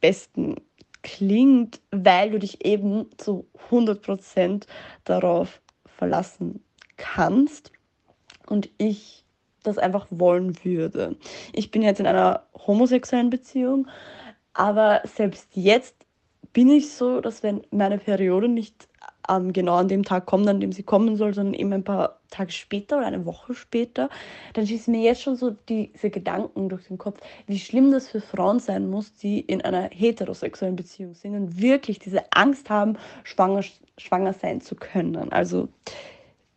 besten 0.00 0.56
klingt, 1.02 1.80
weil 1.90 2.30
du 2.30 2.38
dich 2.38 2.64
eben 2.64 3.06
zu 3.16 3.46
100% 3.70 4.66
darauf 5.04 5.60
verlassen 5.84 6.62
kannst 6.96 7.72
und 8.46 8.70
ich 8.78 9.24
das 9.62 9.78
einfach 9.78 10.06
wollen 10.10 10.64
würde. 10.64 11.16
Ich 11.52 11.70
bin 11.70 11.82
jetzt 11.82 12.00
in 12.00 12.06
einer 12.06 12.46
homosexuellen 12.54 13.30
Beziehung, 13.30 13.88
aber 14.52 15.02
selbst 15.04 15.48
jetzt 15.54 15.97
bin 16.58 16.70
ich 16.70 16.90
so, 16.90 17.20
dass 17.20 17.44
wenn 17.44 17.62
meine 17.70 17.98
Periode 17.98 18.48
nicht 18.48 18.88
ähm, 19.28 19.52
genau 19.52 19.76
an 19.76 19.86
dem 19.86 20.02
Tag 20.02 20.26
kommt, 20.26 20.48
an 20.48 20.58
dem 20.58 20.72
sie 20.72 20.82
kommen 20.82 21.14
soll, 21.14 21.32
sondern 21.32 21.54
eben 21.54 21.72
ein 21.72 21.84
paar 21.84 22.18
Tage 22.30 22.50
später 22.50 22.96
oder 22.96 23.06
eine 23.06 23.24
Woche 23.26 23.54
später, 23.54 24.10
dann 24.54 24.66
schießen 24.66 24.90
mir 24.90 25.02
jetzt 25.02 25.22
schon 25.22 25.36
so 25.36 25.54
diese 25.68 26.10
Gedanken 26.10 26.68
durch 26.68 26.88
den 26.88 26.98
Kopf, 26.98 27.20
wie 27.46 27.60
schlimm 27.60 27.92
das 27.92 28.08
für 28.08 28.20
Frauen 28.20 28.58
sein 28.58 28.90
muss, 28.90 29.14
die 29.14 29.38
in 29.38 29.62
einer 29.62 29.88
heterosexuellen 29.92 30.74
Beziehung 30.74 31.14
sind 31.14 31.36
und 31.36 31.62
wirklich 31.62 32.00
diese 32.00 32.24
Angst 32.32 32.68
haben, 32.70 32.98
schwanger, 33.22 33.62
schwanger 33.96 34.32
sein 34.32 34.60
zu 34.60 34.74
können. 34.74 35.30
Also 35.30 35.68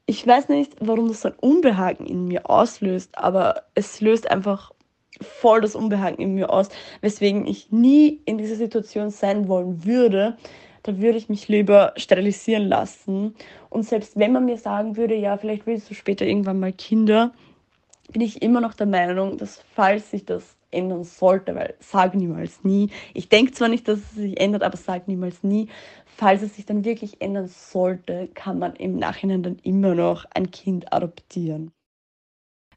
ich 0.07 0.25
weiß 0.25 0.49
nicht, 0.49 0.77
warum 0.79 1.09
das 1.09 1.21
so 1.21 1.27
ein 1.27 1.35
Unbehagen 1.39 2.07
in 2.07 2.27
mir 2.27 2.49
auslöst, 2.49 3.15
aber 3.19 3.65
es 3.75 4.01
löst 4.01 4.31
einfach 4.31 4.71
voll 5.21 5.61
das 5.61 5.75
Unbehagen 5.75 6.21
in 6.21 6.35
mir 6.35 6.51
aus, 6.51 6.69
weswegen 7.01 7.47
ich 7.47 7.71
nie 7.71 8.21
in 8.25 8.37
dieser 8.37 8.55
Situation 8.55 9.09
sein 9.09 9.47
wollen 9.47 9.85
würde, 9.85 10.37
da 10.83 10.97
würde 10.99 11.17
ich 11.17 11.29
mich 11.29 11.47
lieber 11.47 11.93
sterilisieren 11.95 12.67
lassen. 12.67 13.35
Und 13.69 13.83
selbst 13.83 14.17
wenn 14.17 14.31
man 14.31 14.45
mir 14.45 14.57
sagen 14.57 14.97
würde, 14.97 15.15
ja, 15.15 15.37
vielleicht 15.37 15.67
willst 15.67 15.89
du 15.89 15.93
später 15.93 16.25
irgendwann 16.25 16.59
mal 16.59 16.73
Kinder, 16.73 17.31
bin 18.11 18.21
ich 18.21 18.41
immer 18.41 18.61
noch 18.61 18.73
der 18.73 18.87
Meinung, 18.87 19.37
dass 19.37 19.63
falls 19.75 20.11
sich 20.11 20.25
das 20.25 20.55
ändern 20.71 21.03
sollte, 21.03 21.53
weil 21.55 21.75
sag 21.79 22.15
niemals 22.15 22.63
nie. 22.63 22.89
Ich 23.13 23.29
denke 23.29 23.51
zwar 23.51 23.67
nicht, 23.67 23.87
dass 23.87 23.99
es 23.99 24.11
sich 24.11 24.39
ändert, 24.39 24.63
aber 24.63 24.77
sag 24.77 25.07
niemals 25.07 25.43
nie. 25.43 25.67
Falls 26.05 26.41
es 26.41 26.55
sich 26.55 26.65
dann 26.65 26.85
wirklich 26.85 27.21
ändern 27.21 27.47
sollte, 27.47 28.29
kann 28.33 28.59
man 28.59 28.75
im 28.75 28.97
Nachhinein 28.97 29.43
dann 29.43 29.59
immer 29.63 29.95
noch 29.95 30.25
ein 30.33 30.51
Kind 30.51 30.91
adoptieren. 30.93 31.71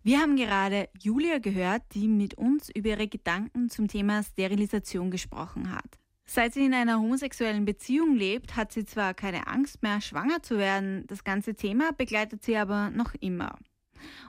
Wir 0.07 0.21
haben 0.21 0.37
gerade 0.37 0.91
Julia 1.01 1.39
gehört, 1.39 1.83
die 1.95 2.09
mit 2.09 2.35
uns 2.35 2.69
über 2.69 2.91
ihre 2.91 3.09
Gedanken 3.09 3.71
zum 3.71 3.89
Thema 3.89 4.23
Sterilisation 4.23 5.11
gesprochen 5.11 5.73
hat. 5.73 5.99
Seit 6.27 6.53
sie 6.53 6.67
in 6.67 6.75
einer 6.75 6.99
homosexuellen 6.99 7.65
Beziehung 7.65 8.15
lebt, 8.15 8.55
hat 8.55 8.71
sie 8.71 8.85
zwar 8.85 9.15
keine 9.15 9.47
Angst 9.47 9.83
mehr, 9.83 10.03
schwanger 10.03 10.43
zu 10.43 10.59
werden, 10.59 11.07
das 11.07 11.25
ganze 11.25 11.55
Thema 11.55 11.93
begleitet 11.93 12.45
sie 12.45 12.55
aber 12.59 12.91
noch 12.91 13.15
immer. 13.21 13.59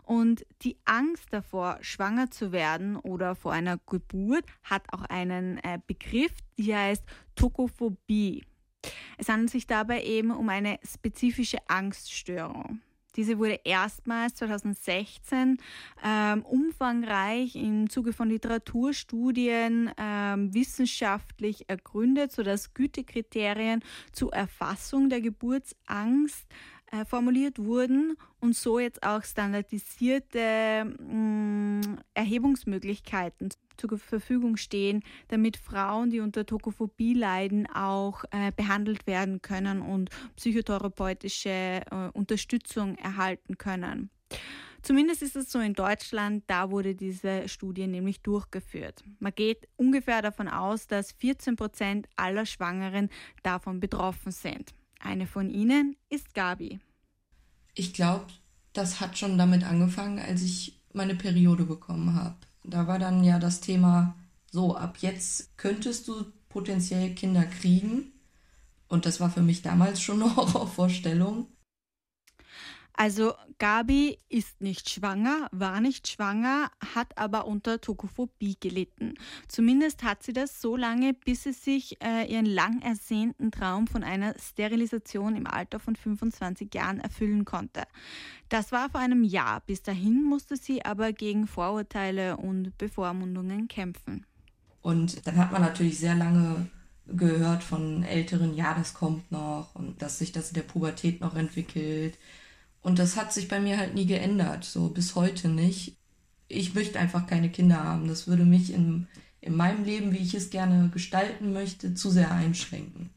Und 0.04 0.46
die 0.62 0.78
Angst 0.86 1.26
davor, 1.32 1.78
schwanger 1.82 2.32
zu 2.32 2.54
werden 2.54 2.96
oder 2.96 3.36
vor 3.36 3.52
einer 3.52 3.78
Geburt, 3.86 4.46
hat 4.64 4.84
auch 4.94 5.02
einen 5.02 5.58
äh, 5.58 5.78
Begriff, 5.86 6.32
die 6.58 6.74
heißt 6.74 7.04
Tokophobie. 7.36 8.46
Es 9.18 9.28
handelt 9.28 9.50
sich 9.50 9.68
dabei 9.68 10.06
eben 10.06 10.32
um 10.32 10.48
eine 10.48 10.80
spezifische 10.86 11.58
Angststörung. 11.68 12.80
Diese 13.16 13.38
wurde 13.38 13.60
erstmals 13.64 14.36
2016 14.36 15.58
ähm, 16.04 16.42
umfangreich 16.44 17.56
im 17.56 17.90
Zuge 17.90 18.14
von 18.14 18.30
Literaturstudien 18.30 19.92
ähm, 19.98 20.54
wissenschaftlich 20.54 21.70
ergründet, 21.70 22.32
sodass 22.32 22.74
Gütekriterien 22.74 23.82
zur 24.12 24.34
Erfassung 24.34 25.10
der 25.10 25.22
Geburtsangst 25.22 26.46
äh, 26.92 27.06
formuliert 27.06 27.58
wurden 27.60 28.16
und 28.40 28.56
so 28.56 28.80
jetzt 28.80 29.04
auch 29.04 29.24
standardisierte 29.24 30.86
mh, 31.00 31.14
mm, 31.14 31.98
Erhebungsmöglichkeiten 32.14 33.50
zur 33.78 33.98
Verfügung 33.98 34.58
stehen, 34.58 35.04
damit 35.28 35.58
Frauen, 35.58 36.10
die 36.10 36.20
unter 36.20 36.46
Tokophobie 36.46 37.14
leiden, 37.14 37.68
auch 37.68 38.24
äh, 38.32 38.52
behandelt 38.56 39.08
werden 39.08 39.42
können 39.42 39.82
und 39.82 40.10
psychotherapeutische 40.36 41.50
äh, 41.50 42.10
Unterstützung 42.14 42.98
erhalten 42.98 43.58
können. 43.58 44.10
Zumindest 44.86 45.24
ist 45.24 45.36
es 45.36 45.52
so 45.52 45.60
in 45.60 45.74
Deutschland, 45.74 46.44
da 46.46 46.70
wurde 46.70 46.94
diese 46.94 47.50
Studie 47.50 47.88
nämlich 47.88 48.22
durchgeführt. 48.22 49.04
Man 49.18 49.34
geht 49.34 49.68
ungefähr 49.78 50.22
davon 50.22 50.48
aus, 50.48 50.86
dass 50.86 51.12
14 51.14 51.56
Prozent 51.56 52.08
aller 52.16 52.46
Schwangeren 52.46 53.10
davon 53.42 53.80
betroffen 53.80 54.32
sind. 54.32 54.76
Eine 55.00 55.26
von 55.26 55.50
ihnen 55.50 55.96
ist 56.10 56.36
Gabi. 56.36 56.80
Ich 57.74 57.94
glaube, 57.94 58.28
das 58.74 59.02
hat 59.02 59.18
schon 59.18 59.40
damit 59.40 59.64
angefangen, 59.64 60.20
als 60.20 60.44
ich 60.44 60.80
meine 60.94 61.16
Periode 61.16 61.64
bekommen 61.64 62.14
habe. 62.14 62.38
Da 62.68 62.88
war 62.88 63.00
dann 63.00 63.24
ja 63.24 63.40
das 63.40 63.62
Thema, 63.62 64.16
so, 64.52 64.76
ab 64.76 64.98
jetzt 65.00 65.58
könntest 65.58 66.08
du 66.08 66.26
potenziell 66.50 67.14
Kinder 67.16 67.46
kriegen. 67.46 68.14
Und 68.88 69.06
das 69.06 69.20
war 69.20 69.30
für 69.30 69.42
mich 69.42 69.62
damals 69.62 70.02
schon 70.02 70.22
eine 70.24 70.36
Horrorvorstellung. 70.36 71.48
Also 72.98 73.34
Gabi 73.58 74.20
ist 74.30 74.62
nicht 74.62 74.90
schwanger, 74.90 75.50
war 75.52 75.82
nicht 75.82 76.08
schwanger, 76.08 76.70
hat 76.94 77.18
aber 77.18 77.46
unter 77.46 77.82
Tokophobie 77.82 78.56
gelitten. 78.60 79.16
Zumindest 79.50 80.04
hat 80.04 80.24
sie 80.24 80.32
das 80.32 80.62
so 80.62 80.78
lange, 80.78 81.14
bis 81.14 81.44
sie 81.44 81.52
sich 81.52 82.02
äh, 82.02 82.32
ihren 82.32 82.46
lang 82.46 82.82
ersehnten 82.82 83.52
Traum 83.52 83.88
von 83.88 84.04
einer 84.04 84.34
Sterilisation 84.40 85.36
im 85.36 85.46
Alter 85.46 85.80
von 85.80 85.96
25 85.96 86.74
Jahren 86.74 87.02
erfüllen 87.02 87.44
konnte. 87.44 87.84
Das 88.48 88.72
war 88.72 88.90
vor 88.90 89.02
einem 89.02 89.24
Jahr. 89.24 89.62
Bis 89.62 89.82
dahin 89.82 90.24
musste 90.24 90.56
sie 90.56 90.86
aber 90.86 91.12
gegen 91.12 91.48
Vorurteile 91.48 92.38
und 92.38 92.78
Bevormundungen 92.78 93.68
kämpfen. 93.68 94.26
Und 94.82 95.28
dann 95.28 95.36
hat 95.36 95.52
man 95.52 95.62
natürlich 95.62 96.00
sehr 96.00 96.16
lange 96.16 96.68
gehört 97.08 97.64
von 97.64 98.04
Älteren, 98.04 98.56
ja, 98.56 98.74
das 98.74 98.94
kommt 98.94 99.32
noch 99.32 99.76
und 99.76 100.02
dass 100.02 100.20
sich 100.20 100.32
das 100.32 100.50
in 100.50 100.56
der 100.56 100.64
Pubertät 100.64 101.22
noch 101.22 101.36
entwickelt 101.36 102.18
und 102.86 103.00
das 103.00 103.18
hat 103.18 103.34
sich 103.34 103.48
bei 103.48 103.60
mir 103.60 103.80
halt 103.80 103.96
nie 103.96 104.06
geändert, 104.06 104.64
so 104.64 104.90
bis 104.90 105.16
heute 105.16 105.50
nicht. 105.50 105.98
Ich 106.48 106.76
möchte 106.76 107.00
einfach 107.00 107.26
keine 107.26 107.50
Kinder 107.50 107.84
haben. 107.84 108.08
Das 108.08 108.28
würde 108.28 108.46
mich 108.46 108.72
in, 108.72 109.08
in 109.42 109.56
meinem 109.56 109.86
Leben, 109.86 110.14
wie 110.14 110.20
ich 110.20 110.36
es 110.36 110.52
gerne 110.52 110.92
gestalten 110.94 111.52
möchte, 111.52 111.96
zu 111.96 112.12
sehr 112.12 112.32
einschränken. 112.32 113.10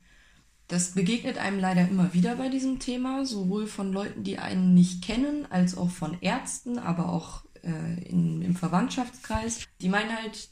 Das 0.69 0.93
begegnet 0.93 1.37
einem 1.37 1.61
leider 1.61 1.87
immer 1.87 2.15
wieder 2.15 2.37
bei 2.37 2.49
diesem 2.49 2.79
Thema, 2.79 3.27
sowohl 3.27 3.67
von 3.67 3.93
Leuten, 3.93 4.25
die 4.25 4.39
einen 4.39 4.73
nicht 4.73 5.05
kennen, 5.05 5.45
als 5.51 5.77
auch 5.77 5.91
von 5.91 6.17
Ärzten, 6.23 6.79
aber 6.79 7.11
auch 7.11 7.45
äh, 7.63 8.09
in, 8.09 8.41
im 8.41 8.57
Verwandtschaftskreis. 8.57 9.67
Die 9.83 9.91
meinen 9.91 10.17
halt, 10.17 10.49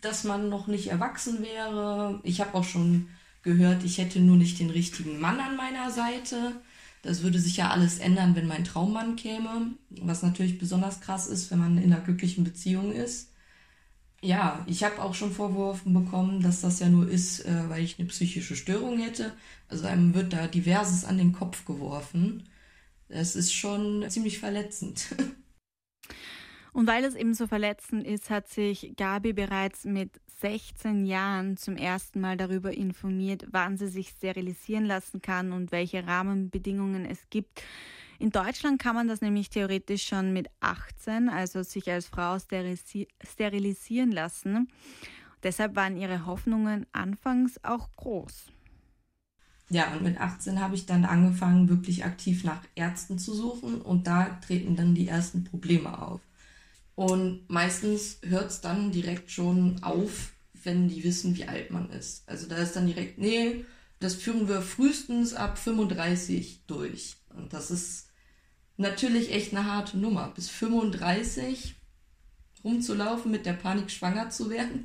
dass 0.00 0.24
man 0.24 0.48
noch 0.48 0.66
nicht 0.66 0.86
erwachsen 0.86 1.42
wäre. 1.42 2.20
Ich 2.22 2.40
habe 2.40 2.54
auch 2.54 2.64
schon 2.64 3.08
gehört, 3.42 3.84
ich 3.84 3.98
hätte 3.98 4.18
nur 4.18 4.38
nicht 4.38 4.58
den 4.60 4.70
richtigen 4.70 5.20
Mann 5.20 5.40
an 5.40 5.56
meiner 5.58 5.90
Seite 5.90 6.62
Das 7.02 7.22
würde 7.22 7.38
sich 7.38 7.56
ja 7.56 7.70
alles 7.70 7.98
ändern, 7.98 8.34
wenn 8.36 8.46
mein 8.46 8.64
Traummann 8.64 9.16
käme, 9.16 9.72
was 9.88 10.22
natürlich 10.22 10.58
besonders 10.58 11.00
krass 11.00 11.26
ist, 11.26 11.50
wenn 11.50 11.58
man 11.58 11.78
in 11.78 11.92
einer 11.92 12.02
glücklichen 12.02 12.44
Beziehung 12.44 12.92
ist. 12.92 13.32
Ja, 14.22 14.64
ich 14.66 14.84
habe 14.84 15.00
auch 15.00 15.14
schon 15.14 15.32
Vorwürfen 15.32 15.94
bekommen, 15.94 16.42
dass 16.42 16.60
das 16.60 16.78
ja 16.80 16.90
nur 16.90 17.08
ist, 17.08 17.40
äh, 17.46 17.68
weil 17.70 17.82
ich 17.82 17.98
eine 17.98 18.08
psychische 18.08 18.54
Störung 18.54 18.98
hätte. 18.98 19.32
Also 19.68 19.86
einem 19.86 20.14
wird 20.14 20.34
da 20.34 20.46
diverses 20.46 21.06
an 21.06 21.16
den 21.16 21.32
Kopf 21.32 21.64
geworfen. 21.64 22.46
Das 23.08 23.34
ist 23.34 23.52
schon 23.54 24.04
ziemlich 24.10 24.38
verletzend. 24.38 25.06
Und 26.72 26.86
weil 26.86 27.04
es 27.04 27.14
eben 27.14 27.34
so 27.34 27.46
verletzend 27.46 28.06
ist, 28.06 28.30
hat 28.30 28.48
sich 28.48 28.92
Gabi 28.96 29.32
bereits 29.32 29.84
mit 29.84 30.20
16 30.40 31.04
Jahren 31.04 31.56
zum 31.56 31.76
ersten 31.76 32.20
Mal 32.20 32.36
darüber 32.36 32.72
informiert, 32.72 33.46
wann 33.50 33.76
sie 33.76 33.88
sich 33.88 34.08
sterilisieren 34.08 34.84
lassen 34.84 35.20
kann 35.20 35.52
und 35.52 35.72
welche 35.72 36.06
Rahmenbedingungen 36.06 37.04
es 37.04 37.18
gibt. 37.30 37.62
In 38.18 38.30
Deutschland 38.30 38.80
kann 38.80 38.94
man 38.94 39.08
das 39.08 39.20
nämlich 39.20 39.50
theoretisch 39.50 40.06
schon 40.06 40.32
mit 40.32 40.48
18, 40.60 41.28
also 41.28 41.62
sich 41.62 41.90
als 41.90 42.06
Frau 42.06 42.38
sterilisieren 42.38 44.12
lassen. 44.12 44.68
Deshalb 45.42 45.74
waren 45.76 45.96
ihre 45.96 46.26
Hoffnungen 46.26 46.86
anfangs 46.92 47.62
auch 47.64 47.88
groß. 47.96 48.46
Ja, 49.70 49.92
und 49.92 50.02
mit 50.02 50.20
18 50.20 50.60
habe 50.60 50.74
ich 50.74 50.86
dann 50.86 51.04
angefangen, 51.04 51.68
wirklich 51.68 52.04
aktiv 52.04 52.44
nach 52.44 52.62
Ärzten 52.74 53.18
zu 53.18 53.32
suchen 53.32 53.80
und 53.80 54.06
da 54.06 54.24
treten 54.44 54.74
dann 54.74 54.94
die 54.94 55.06
ersten 55.06 55.44
Probleme 55.44 56.02
auf. 56.02 56.20
Und 57.00 57.48
meistens 57.48 58.18
hört 58.20 58.50
es 58.50 58.60
dann 58.60 58.92
direkt 58.92 59.30
schon 59.30 59.82
auf, 59.82 60.32
wenn 60.64 60.86
die 60.86 61.02
wissen, 61.02 61.34
wie 61.34 61.46
alt 61.46 61.70
man 61.70 61.88
ist. 61.88 62.28
Also 62.28 62.46
da 62.46 62.56
ist 62.56 62.76
dann 62.76 62.86
direkt, 62.86 63.16
nee, 63.16 63.64
das 64.00 64.16
führen 64.16 64.48
wir 64.48 64.60
frühestens 64.60 65.32
ab 65.32 65.56
35 65.56 66.64
durch. 66.66 67.16
Und 67.34 67.54
das 67.54 67.70
ist 67.70 68.08
natürlich 68.76 69.32
echt 69.32 69.54
eine 69.54 69.64
harte 69.64 69.96
Nummer. 69.96 70.30
Bis 70.34 70.50
35 70.50 71.74
rumzulaufen, 72.64 73.30
mit 73.30 73.46
der 73.46 73.54
Panik 73.54 73.90
schwanger 73.90 74.28
zu 74.28 74.50
werden. 74.50 74.84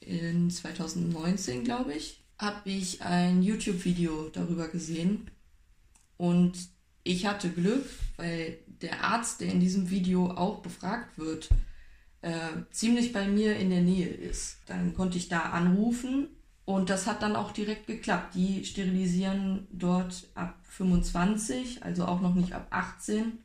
In 0.00 0.50
2019, 0.50 1.64
glaube 1.64 1.92
ich, 1.92 2.22
habe 2.38 2.70
ich 2.70 3.02
ein 3.02 3.42
YouTube-Video 3.42 4.30
darüber 4.30 4.68
gesehen. 4.68 5.30
Und 6.16 6.54
ich 7.04 7.26
hatte 7.26 7.50
Glück, 7.50 7.84
weil 8.16 8.56
der 8.82 9.04
Arzt, 9.04 9.40
der 9.40 9.48
in 9.48 9.60
diesem 9.60 9.90
Video 9.90 10.30
auch 10.30 10.60
befragt 10.60 11.18
wird, 11.18 11.48
äh, 12.22 12.62
ziemlich 12.70 13.12
bei 13.12 13.28
mir 13.28 13.56
in 13.56 13.70
der 13.70 13.82
Nähe 13.82 14.08
ist. 14.08 14.58
Dann 14.66 14.94
konnte 14.94 15.18
ich 15.18 15.28
da 15.28 15.40
anrufen 15.40 16.28
und 16.64 16.90
das 16.90 17.06
hat 17.06 17.22
dann 17.22 17.36
auch 17.36 17.52
direkt 17.52 17.86
geklappt. 17.86 18.34
Die 18.34 18.64
sterilisieren 18.64 19.68
dort 19.70 20.28
ab 20.34 20.58
25, 20.64 21.84
also 21.84 22.06
auch 22.06 22.20
noch 22.20 22.34
nicht 22.34 22.52
ab 22.52 22.66
18. 22.70 23.38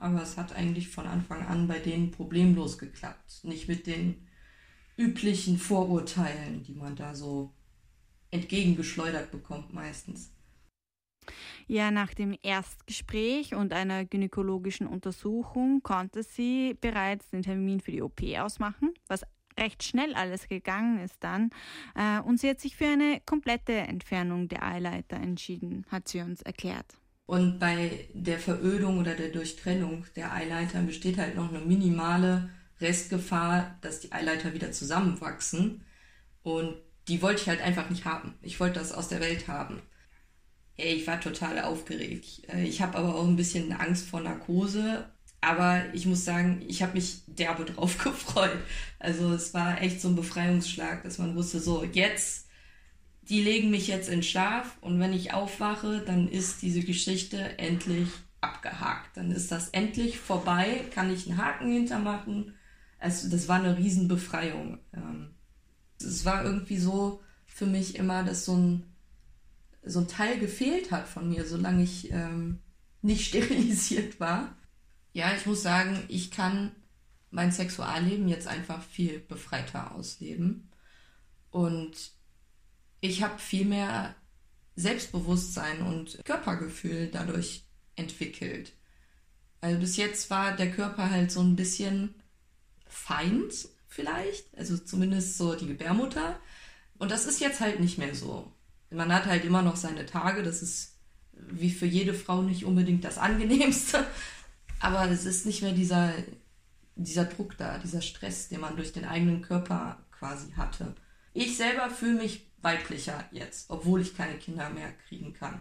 Aber 0.00 0.22
es 0.22 0.36
hat 0.36 0.54
eigentlich 0.54 0.88
von 0.88 1.06
Anfang 1.06 1.46
an 1.46 1.66
bei 1.66 1.78
denen 1.78 2.10
problemlos 2.10 2.78
geklappt. 2.78 3.40
Nicht 3.42 3.68
mit 3.68 3.86
den 3.86 4.26
üblichen 4.98 5.58
Vorurteilen, 5.58 6.62
die 6.64 6.74
man 6.74 6.94
da 6.94 7.14
so 7.14 7.54
entgegengeschleudert 8.30 9.30
bekommt 9.30 9.72
meistens. 9.72 10.30
Ja, 11.66 11.90
nach 11.90 12.14
dem 12.14 12.36
Erstgespräch 12.42 13.54
und 13.54 13.72
einer 13.72 14.04
gynäkologischen 14.04 14.86
Untersuchung 14.86 15.82
konnte 15.82 16.22
sie 16.22 16.76
bereits 16.80 17.30
den 17.30 17.42
Termin 17.42 17.80
für 17.80 17.92
die 17.92 18.02
OP 18.02 18.22
ausmachen, 18.38 18.94
was 19.06 19.22
recht 19.58 19.82
schnell 19.82 20.14
alles 20.14 20.48
gegangen 20.48 20.98
ist 20.98 21.16
dann. 21.20 21.50
Äh, 21.94 22.20
und 22.20 22.40
sie 22.40 22.48
hat 22.48 22.60
sich 22.60 22.76
für 22.76 22.86
eine 22.86 23.20
komplette 23.26 23.72
Entfernung 23.72 24.48
der 24.48 24.64
Eileiter 24.64 25.16
entschieden, 25.16 25.84
hat 25.90 26.08
sie 26.08 26.20
uns 26.20 26.42
erklärt. 26.42 26.96
Und 27.26 27.58
bei 27.58 28.08
der 28.14 28.38
Verödung 28.38 28.98
oder 28.98 29.14
der 29.14 29.28
Durchtrennung 29.28 30.06
der 30.16 30.32
Eileiter 30.32 30.80
besteht 30.80 31.18
halt 31.18 31.36
noch 31.36 31.50
eine 31.50 31.60
minimale 31.60 32.48
Restgefahr, 32.80 33.76
dass 33.82 34.00
die 34.00 34.12
Eileiter 34.12 34.54
wieder 34.54 34.72
zusammenwachsen. 34.72 35.84
Und 36.42 36.76
die 37.08 37.20
wollte 37.20 37.42
ich 37.42 37.48
halt 37.48 37.60
einfach 37.60 37.90
nicht 37.90 38.06
haben. 38.06 38.34
Ich 38.40 38.60
wollte 38.60 38.78
das 38.78 38.92
aus 38.92 39.08
der 39.08 39.20
Welt 39.20 39.46
haben. 39.46 39.82
Ich 40.78 41.06
war 41.08 41.20
total 41.20 41.60
aufgeregt. 41.60 42.48
Äh, 42.48 42.64
ich 42.64 42.80
habe 42.80 42.96
aber 42.96 43.16
auch 43.16 43.26
ein 43.26 43.36
bisschen 43.36 43.72
Angst 43.72 44.06
vor 44.06 44.20
Narkose. 44.20 45.10
Aber 45.40 45.82
ich 45.92 46.06
muss 46.06 46.24
sagen, 46.24 46.62
ich 46.66 46.82
habe 46.82 46.94
mich 46.94 47.22
derbe 47.26 47.64
drauf 47.72 47.98
gefreut. 47.98 48.56
Also 48.98 49.32
es 49.32 49.52
war 49.54 49.82
echt 49.82 50.00
so 50.00 50.08
ein 50.08 50.16
Befreiungsschlag, 50.16 51.02
dass 51.02 51.18
man 51.18 51.34
wusste, 51.36 51.60
so 51.60 51.84
jetzt, 51.84 52.46
die 53.22 53.42
legen 53.42 53.70
mich 53.70 53.88
jetzt 53.88 54.08
in 54.08 54.22
Schlaf 54.22 54.78
und 54.80 55.00
wenn 55.00 55.12
ich 55.12 55.34
aufwache, 55.34 56.00
dann 56.00 56.28
ist 56.28 56.62
diese 56.62 56.80
Geschichte 56.80 57.58
endlich 57.58 58.08
abgehakt. 58.40 59.16
Dann 59.16 59.30
ist 59.30 59.52
das 59.52 59.68
endlich 59.70 60.18
vorbei, 60.18 60.84
kann 60.94 61.12
ich 61.12 61.28
einen 61.28 61.38
Haken 61.38 61.72
hintermachen. 61.72 62.54
Also 62.98 63.28
das 63.28 63.48
war 63.48 63.58
eine 63.58 63.76
Riesenbefreiung. 63.76 64.78
Ähm, 64.94 65.30
es 66.00 66.24
war 66.24 66.44
irgendwie 66.44 66.78
so 66.78 67.20
für 67.46 67.66
mich 67.66 67.96
immer, 67.96 68.22
dass 68.22 68.44
so 68.44 68.56
ein 68.56 68.87
so 69.82 70.00
ein 70.00 70.08
Teil 70.08 70.38
gefehlt 70.38 70.90
hat 70.90 71.08
von 71.08 71.28
mir, 71.28 71.46
solange 71.46 71.82
ich 71.82 72.10
ähm, 72.10 72.60
nicht 73.02 73.26
sterilisiert 73.28 74.20
war. 74.20 74.56
Ja, 75.12 75.34
ich 75.34 75.46
muss 75.46 75.62
sagen, 75.62 76.04
ich 76.08 76.30
kann 76.30 76.72
mein 77.30 77.52
Sexualleben 77.52 78.28
jetzt 78.28 78.46
einfach 78.46 78.82
viel 78.82 79.20
befreiter 79.20 79.94
ausleben. 79.94 80.70
Und 81.50 82.12
ich 83.00 83.22
habe 83.22 83.38
viel 83.38 83.64
mehr 83.64 84.14
Selbstbewusstsein 84.76 85.82
und 85.82 86.24
Körpergefühl 86.24 87.08
dadurch 87.08 87.64
entwickelt. 87.96 88.72
Also 89.60 89.80
bis 89.80 89.96
jetzt 89.96 90.30
war 90.30 90.54
der 90.54 90.70
Körper 90.70 91.10
halt 91.10 91.32
so 91.32 91.40
ein 91.40 91.56
bisschen 91.56 92.14
Feind 92.86 93.52
vielleicht, 93.86 94.56
also 94.56 94.78
zumindest 94.78 95.36
so 95.36 95.54
die 95.54 95.66
Gebärmutter. 95.66 96.38
Und 96.98 97.10
das 97.10 97.26
ist 97.26 97.40
jetzt 97.40 97.60
halt 97.60 97.80
nicht 97.80 97.98
mehr 97.98 98.14
so 98.14 98.52
man 98.90 99.12
hat 99.12 99.26
halt 99.26 99.44
immer 99.44 99.62
noch 99.62 99.76
seine 99.76 100.06
Tage, 100.06 100.42
das 100.42 100.62
ist 100.62 100.96
wie 101.32 101.70
für 101.70 101.86
jede 101.86 102.14
Frau 102.14 102.42
nicht 102.42 102.64
unbedingt 102.64 103.04
das 103.04 103.18
angenehmste, 103.18 104.06
aber 104.80 105.10
es 105.10 105.24
ist 105.24 105.46
nicht 105.46 105.62
mehr 105.62 105.72
dieser, 105.72 106.12
dieser 106.96 107.24
Druck 107.24 107.56
da, 107.56 107.78
dieser 107.78 108.02
Stress, 108.02 108.48
den 108.48 108.60
man 108.60 108.76
durch 108.76 108.92
den 108.92 109.04
eigenen 109.04 109.42
Körper 109.42 109.98
quasi 110.10 110.52
hatte. 110.52 110.94
Ich 111.32 111.56
selber 111.56 111.90
fühle 111.90 112.22
mich 112.22 112.46
weiblicher 112.62 113.24
jetzt, 113.30 113.70
obwohl 113.70 114.00
ich 114.00 114.16
keine 114.16 114.38
Kinder 114.38 114.70
mehr 114.70 114.92
kriegen 115.06 115.32
kann. 115.32 115.60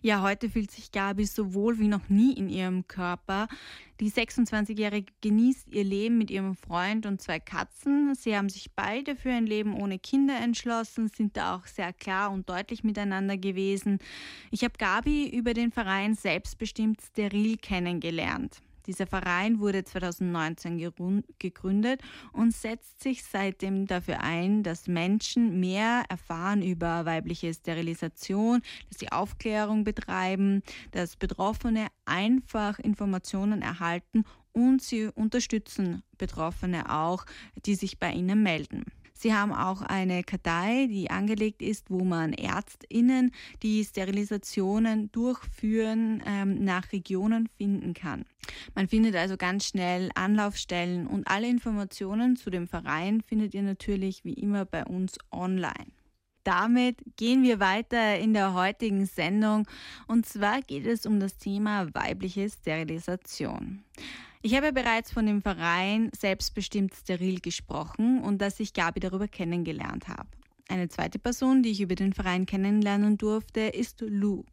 Ja, 0.00 0.22
heute 0.22 0.48
fühlt 0.50 0.70
sich 0.70 0.92
Gabi 0.92 1.24
so 1.26 1.54
wohl 1.54 1.78
wie 1.78 1.88
noch 1.88 2.08
nie 2.08 2.32
in 2.34 2.48
ihrem 2.48 2.86
Körper. 2.88 3.48
Die 4.00 4.10
26-Jährige 4.10 5.12
genießt 5.20 5.68
ihr 5.70 5.84
Leben 5.84 6.18
mit 6.18 6.30
ihrem 6.30 6.56
Freund 6.56 7.06
und 7.06 7.20
zwei 7.20 7.38
Katzen. 7.38 8.14
Sie 8.14 8.36
haben 8.36 8.48
sich 8.48 8.72
beide 8.74 9.14
für 9.14 9.30
ein 9.30 9.46
Leben 9.46 9.80
ohne 9.80 9.98
Kinder 9.98 10.36
entschlossen, 10.40 11.08
sind 11.08 11.36
da 11.36 11.54
auch 11.54 11.66
sehr 11.66 11.92
klar 11.92 12.32
und 12.32 12.48
deutlich 12.48 12.82
miteinander 12.82 13.36
gewesen. 13.36 13.98
Ich 14.50 14.64
habe 14.64 14.74
Gabi 14.76 15.28
über 15.28 15.54
den 15.54 15.70
Verein 15.70 16.14
Selbstbestimmt 16.14 17.00
Steril 17.00 17.56
kennengelernt. 17.58 18.60
Dieser 18.86 19.06
Verein 19.06 19.60
wurde 19.60 19.84
2019 19.84 20.78
gegründet 21.38 22.00
und 22.32 22.52
setzt 22.52 23.02
sich 23.02 23.24
seitdem 23.24 23.86
dafür 23.86 24.20
ein, 24.20 24.62
dass 24.62 24.88
Menschen 24.88 25.60
mehr 25.60 26.04
erfahren 26.08 26.62
über 26.62 27.04
weibliche 27.04 27.52
Sterilisation, 27.54 28.62
dass 28.88 28.98
sie 28.98 29.12
Aufklärung 29.12 29.84
betreiben, 29.84 30.62
dass 30.90 31.16
Betroffene 31.16 31.86
einfach 32.04 32.78
Informationen 32.78 33.62
erhalten 33.62 34.24
und 34.52 34.82
sie 34.82 35.06
unterstützen 35.06 36.02
Betroffene 36.18 36.90
auch, 36.90 37.24
die 37.64 37.74
sich 37.74 37.98
bei 37.98 38.12
ihnen 38.12 38.42
melden. 38.42 38.84
Sie 39.22 39.32
haben 39.32 39.52
auch 39.52 39.82
eine 39.82 40.24
Kartei, 40.24 40.88
die 40.90 41.08
angelegt 41.08 41.62
ist, 41.62 41.90
wo 41.90 42.02
man 42.02 42.32
ÄrztInnen, 42.32 43.30
die 43.62 43.84
Sterilisationen 43.84 45.12
durchführen, 45.12 46.20
ähm, 46.26 46.64
nach 46.64 46.90
Regionen 46.90 47.48
finden 47.56 47.94
kann. 47.94 48.24
Man 48.74 48.88
findet 48.88 49.14
also 49.14 49.36
ganz 49.36 49.66
schnell 49.66 50.10
Anlaufstellen 50.16 51.06
und 51.06 51.28
alle 51.28 51.48
Informationen 51.48 52.34
zu 52.34 52.50
dem 52.50 52.66
Verein 52.66 53.20
findet 53.20 53.54
ihr 53.54 53.62
natürlich 53.62 54.24
wie 54.24 54.34
immer 54.34 54.64
bei 54.64 54.84
uns 54.84 55.18
online. 55.30 55.92
Damit 56.42 56.96
gehen 57.16 57.44
wir 57.44 57.60
weiter 57.60 58.18
in 58.18 58.34
der 58.34 58.54
heutigen 58.54 59.06
Sendung 59.06 59.68
und 60.08 60.26
zwar 60.26 60.62
geht 60.62 60.84
es 60.84 61.06
um 61.06 61.20
das 61.20 61.36
Thema 61.36 61.86
weibliche 61.94 62.50
Sterilisation. 62.50 63.84
Ich 64.44 64.56
habe 64.56 64.72
bereits 64.72 65.12
von 65.12 65.24
dem 65.24 65.40
Verein 65.40 66.10
Selbstbestimmt 66.18 66.94
Steril 66.96 67.38
gesprochen 67.38 68.20
und 68.20 68.42
dass 68.42 68.58
ich 68.58 68.72
Gabi 68.72 68.98
darüber 68.98 69.28
kennengelernt 69.28 70.08
habe. 70.08 70.26
Eine 70.68 70.88
zweite 70.88 71.20
Person, 71.20 71.62
die 71.62 71.70
ich 71.70 71.80
über 71.80 71.94
den 71.94 72.12
Verein 72.12 72.44
kennenlernen 72.44 73.18
durfte, 73.18 73.60
ist 73.60 74.00
Lou. 74.00 74.44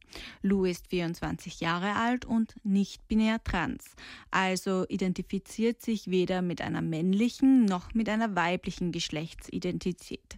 Lou 0.43 0.65
ist 0.65 0.87
24 0.89 1.59
Jahre 1.59 1.95
alt 1.95 2.25
und 2.25 2.53
nicht 2.63 3.07
binär 3.07 3.43
trans, 3.43 3.95
also 4.29 4.85
identifiziert 4.89 5.81
sich 5.81 6.11
weder 6.11 6.43
mit 6.43 6.61
einer 6.61 6.83
männlichen 6.83 7.65
noch 7.65 7.91
mit 7.95 8.09
einer 8.09 8.35
weiblichen 8.35 8.91
Geschlechtsidentität. 8.91 10.37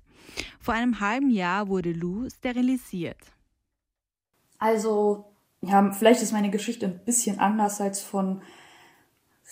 Vor 0.62 0.76
einem 0.76 1.02
halben 1.02 1.30
Jahr 1.30 1.68
wurde 1.68 1.92
Lou 1.92 2.30
sterilisiert. 2.30 3.20
Also, 4.60 5.26
ja, 5.60 5.92
vielleicht 5.92 6.22
ist 6.22 6.32
meine 6.32 6.52
Geschichte 6.52 6.86
ein 6.86 7.04
bisschen 7.04 7.40
anders 7.40 7.82
als 7.82 8.02
von 8.02 8.42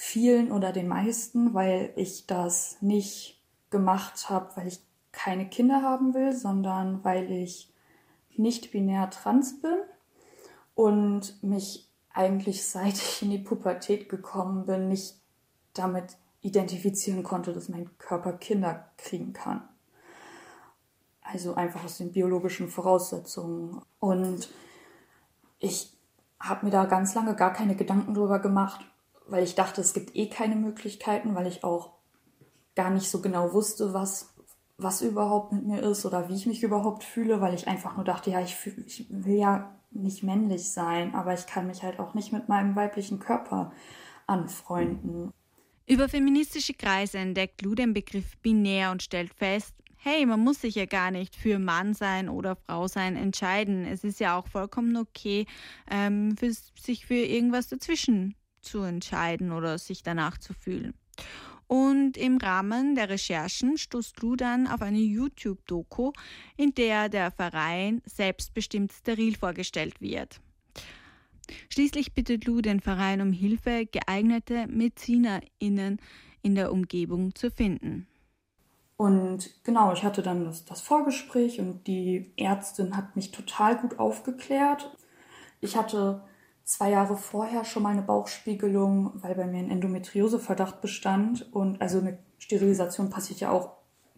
vielen 0.01 0.53
oder 0.53 0.71
den 0.71 0.87
meisten, 0.87 1.53
weil 1.53 1.91
ich 1.97 2.25
das 2.25 2.77
nicht 2.79 3.43
gemacht 3.69 4.29
habe, 4.29 4.55
weil 4.55 4.67
ich 4.67 4.79
keine 5.11 5.49
Kinder 5.49 5.81
haben 5.81 6.13
will, 6.13 6.31
sondern 6.31 7.03
weil 7.03 7.29
ich 7.29 7.69
nicht 8.37 8.71
binär 8.71 9.09
trans 9.09 9.61
bin 9.61 9.77
und 10.73 11.43
mich 11.43 11.89
eigentlich 12.13 12.65
seit 12.67 12.93
ich 12.93 13.21
in 13.23 13.29
die 13.29 13.39
Pubertät 13.39 14.07
gekommen 14.07 14.65
bin, 14.65 14.87
nicht 14.87 15.19
damit 15.73 16.15
identifizieren 16.39 17.21
konnte, 17.21 17.51
dass 17.51 17.67
mein 17.67 17.89
Körper 17.97 18.31
Kinder 18.31 18.89
kriegen 18.95 19.33
kann. 19.33 19.67
Also 21.21 21.55
einfach 21.55 21.83
aus 21.83 21.97
den 21.97 22.13
biologischen 22.13 22.69
Voraussetzungen. 22.69 23.81
Und 23.99 24.49
ich 25.59 25.93
habe 26.39 26.65
mir 26.65 26.71
da 26.71 26.85
ganz 26.85 27.15
lange 27.15 27.35
gar 27.35 27.51
keine 27.51 27.75
Gedanken 27.75 28.13
drüber 28.13 28.39
gemacht, 28.39 28.85
weil 29.29 29.43
ich 29.43 29.55
dachte, 29.55 29.81
es 29.81 29.93
gibt 29.93 30.15
eh 30.15 30.27
keine 30.27 30.55
Möglichkeiten, 30.55 31.35
weil 31.35 31.47
ich 31.47 31.63
auch 31.63 31.91
gar 32.75 32.89
nicht 32.89 33.09
so 33.09 33.21
genau 33.21 33.53
wusste, 33.53 33.93
was, 33.93 34.33
was 34.77 35.01
überhaupt 35.01 35.51
mit 35.51 35.65
mir 35.65 35.81
ist 35.81 36.05
oder 36.05 36.29
wie 36.29 36.35
ich 36.35 36.45
mich 36.45 36.63
überhaupt 36.63 37.03
fühle, 37.03 37.41
weil 37.41 37.53
ich 37.53 37.67
einfach 37.67 37.95
nur 37.95 38.05
dachte, 38.05 38.31
ja, 38.31 38.41
ich, 38.41 38.55
fühl, 38.55 38.83
ich 38.85 39.05
will 39.09 39.37
ja 39.37 39.75
nicht 39.91 40.23
männlich 40.23 40.71
sein, 40.71 41.15
aber 41.15 41.33
ich 41.33 41.45
kann 41.47 41.67
mich 41.67 41.83
halt 41.83 41.99
auch 41.99 42.13
nicht 42.13 42.31
mit 42.31 42.47
meinem 42.47 42.75
weiblichen 42.75 43.19
Körper 43.19 43.71
anfreunden. 44.27 45.31
Über 45.87 46.07
feministische 46.07 46.73
Kreise 46.73 47.17
entdeckt 47.17 47.63
Lu 47.63 47.73
den 47.73 47.93
Begriff 47.93 48.37
binär 48.37 48.91
und 48.91 49.01
stellt 49.01 49.33
fest, 49.33 49.73
hey, 49.97 50.25
man 50.25 50.39
muss 50.39 50.61
sich 50.61 50.75
ja 50.75 50.85
gar 50.85 51.11
nicht 51.11 51.35
für 51.35 51.59
Mann 51.59 51.93
sein 51.93 52.29
oder 52.29 52.55
Frau 52.55 52.87
sein 52.87 53.15
entscheiden. 53.15 53.85
Es 53.85 54.03
ist 54.03 54.19
ja 54.19 54.37
auch 54.37 54.47
vollkommen 54.47 54.95
okay, 54.95 55.45
ähm, 55.89 56.37
für, 56.37 56.51
sich 56.53 57.05
für 57.05 57.15
irgendwas 57.15 57.67
dazwischen 57.67 58.35
zu 58.61 58.81
entscheiden 58.81 59.51
oder 59.51 59.77
sich 59.77 60.03
danach 60.03 60.37
zu 60.37 60.53
fühlen. 60.53 60.93
Und 61.67 62.17
im 62.17 62.37
Rahmen 62.37 62.95
der 62.95 63.09
Recherchen 63.09 63.77
stoßt 63.77 64.21
Lu 64.21 64.35
dann 64.35 64.65
auf 64.65 64.81
eine 64.81 64.97
YouTube-Doku, 64.97 66.11
in 66.57 66.73
der 66.73 67.09
der 67.09 67.29
Verein 67.29 68.01
selbstbestimmt 68.05 68.91
steril 68.91 69.37
vorgestellt 69.37 70.01
wird. 70.01 70.41
Schließlich 71.69 72.13
bittet 72.13 72.45
Lou 72.45 72.61
den 72.61 72.79
Verein 72.79 73.21
um 73.21 73.31
Hilfe, 73.31 73.85
geeignete 73.85 74.67
MedizinerInnen 74.67 75.99
in 76.41 76.55
der 76.55 76.71
Umgebung 76.71 77.35
zu 77.35 77.51
finden. 77.51 78.07
Und 78.97 79.63
genau, 79.63 79.93
ich 79.93 80.03
hatte 80.03 80.21
dann 80.21 80.43
das, 80.43 80.65
das 80.65 80.81
Vorgespräch 80.81 81.59
und 81.59 81.87
die 81.87 82.33
Ärztin 82.35 82.97
hat 82.97 83.15
mich 83.15 83.31
total 83.31 83.77
gut 83.77 83.97
aufgeklärt. 83.97 84.91
Ich 85.61 85.77
hatte 85.77 86.21
zwei 86.69 86.91
Jahre 86.91 87.17
vorher 87.17 87.65
schon 87.65 87.81
mal 87.81 87.89
eine 87.89 88.03
Bauchspiegelung, 88.03 89.11
weil 89.15 89.33
bei 89.33 89.47
mir 89.47 89.57
ein 89.57 89.71
Endometrioseverdacht 89.71 90.81
bestand. 90.81 91.51
Und 91.51 91.81
also 91.81 91.97
eine 91.97 92.19
Sterilisation 92.37 93.09
passiert 93.09 93.39
ja 93.39 93.49
auch 93.49 93.71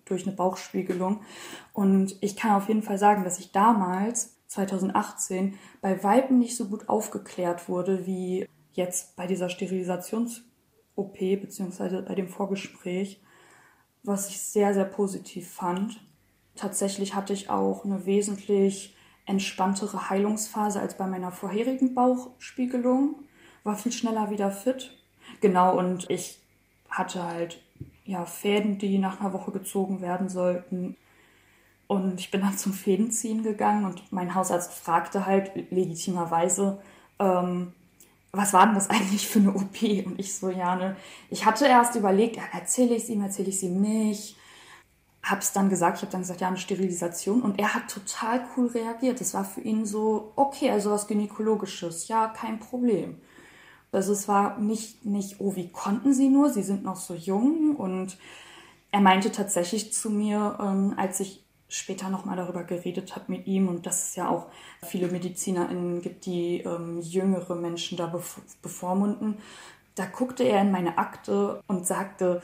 durch 0.04 0.28
eine 0.28 0.36
Bauchspiegelung. 0.36 1.22
Und 1.72 2.18
ich 2.20 2.36
kann 2.36 2.52
auf 2.52 2.68
jeden 2.68 2.84
Fall 2.84 2.98
sagen, 2.98 3.24
dass 3.24 3.40
ich 3.40 3.54
damals 3.54 4.36
2018 4.48 5.54
bei 5.80 6.04
Weiben 6.04 6.40
nicht 6.40 6.58
so 6.58 6.66
gut 6.68 6.90
aufgeklärt 6.90 7.70
wurde 7.70 8.06
wie 8.06 8.46
jetzt 8.74 9.16
bei 9.16 9.28
dieser 9.28 9.48
Sterilisations-OP 9.48 11.18
beziehungsweise 11.18 12.02
bei 12.02 12.16
dem 12.16 12.28
Vorgespräch, 12.28 13.24
was 14.04 14.28
ich 14.28 14.42
sehr, 14.42 14.74
sehr 14.74 14.84
positiv 14.84 15.50
fand. 15.50 16.06
Tatsächlich 16.56 17.16
hatte 17.16 17.32
ich 17.32 17.50
auch 17.50 17.86
eine 17.86 18.06
wesentlich 18.06 18.98
entspanntere 19.32 20.10
Heilungsphase 20.10 20.80
als 20.80 20.98
bei 20.98 21.08
meiner 21.08 21.32
vorherigen 21.32 21.96
Bauchspiegelung, 21.96 23.16
war 23.64 23.76
viel 23.76 23.92
schneller 23.92 24.30
wieder 24.30 24.52
fit. 24.52 24.98
Genau, 25.40 25.78
und 25.78 26.10
ich 26.10 26.40
hatte 26.90 27.24
halt 27.24 27.64
ja 28.06 28.26
Fäden, 28.26 28.78
die 28.78 28.98
nach 28.98 29.20
einer 29.20 29.34
Woche 29.34 29.52
gezogen 29.52 30.02
werden 30.02 30.30
sollten. 30.30 30.98
Und 31.88 32.20
ich 32.20 32.32
bin 32.32 32.42
dann 32.42 32.58
zum 32.58 32.74
Fädenziehen 32.74 33.44
gegangen 33.44 33.86
und 33.86 34.12
mein 34.12 34.36
Hausarzt 34.36 34.74
fragte 34.74 35.26
halt 35.26 35.52
legitimerweise, 35.72 36.82
ähm, 37.20 37.74
was 38.32 38.54
war 38.54 38.66
denn 38.66 38.76
das 38.76 38.90
eigentlich 38.90 39.28
für 39.28 39.40
eine 39.40 39.54
OP? 39.54 39.82
Und 40.06 40.20
ich 40.20 40.36
so, 40.36 40.50
ja, 40.50 40.76
ne, 40.76 40.96
ich 41.30 41.46
hatte 41.46 41.66
erst 41.66 41.96
überlegt, 41.96 42.40
erzähle 42.54 42.96
ich 42.96 43.04
es 43.04 43.10
ihm, 43.10 43.22
erzähle 43.22 43.50
ich 43.50 43.56
es 43.56 43.64
ihm 43.64 43.82
nicht. 43.82 44.38
Hab's 45.24 45.54
dann 45.54 45.70
gesagt, 45.70 45.98
ich 45.98 46.02
habe 46.02 46.12
dann 46.12 46.22
gesagt, 46.22 46.42
ja, 46.42 46.48
eine 46.48 46.58
Sterilisation. 46.58 47.42
Und 47.42 47.60
er 47.60 47.74
hat 47.74 47.90
total 47.90 48.46
cool 48.56 48.68
reagiert. 48.68 49.22
Das 49.22 49.34
war 49.34 49.46
für 49.46 49.62
ihn 49.62 49.86
so, 49.86 50.34
okay, 50.36 50.72
also 50.72 50.92
was 50.92 51.08
Gynäkologisches, 51.08 52.08
ja, 52.08 52.28
kein 52.30 52.60
Problem. 52.60 53.22
Also 53.92 54.14
es 54.14 54.28
war 54.28 54.58
nicht, 54.58 55.06
nicht, 55.06 55.40
oh, 55.40 55.56
wie 55.56 55.70
konnten 55.70 56.14
Sie 56.14 56.30
nur? 56.30 56.50
Sie 56.50 56.64
sind 56.64 56.84
noch 56.84 56.96
so 56.96 57.14
jung. 57.14 57.76
Und 57.76 58.18
er 58.92 59.02
meinte 59.02 59.32
tatsächlich 59.32 59.94
zu 59.94 60.10
mir, 60.10 60.58
ähm, 60.60 60.94
als 60.98 61.20
ich 61.20 61.44
später 61.72 62.10
nochmal 62.10 62.36
darüber 62.36 62.64
geredet 62.64 63.16
hat 63.16 63.30
mit 63.30 63.48
ihm 63.48 63.70
und 63.70 63.86
dass 63.86 64.10
es 64.10 64.16
ja 64.18 64.28
auch 64.28 64.48
viele 64.84 65.08
MedizinerInnen 65.08 66.02
gibt, 66.02 66.26
die 66.26 66.60
ähm, 66.62 67.00
jüngere 67.00 67.56
Menschen 67.56 67.98
da 67.98 68.14
bevormunden. 68.62 69.38
Da 69.96 70.06
guckte 70.06 70.44
er 70.44 70.62
in 70.62 70.72
meine 70.72 70.98
Akte 70.98 71.62
und 71.68 71.88
sagte, 71.88 72.42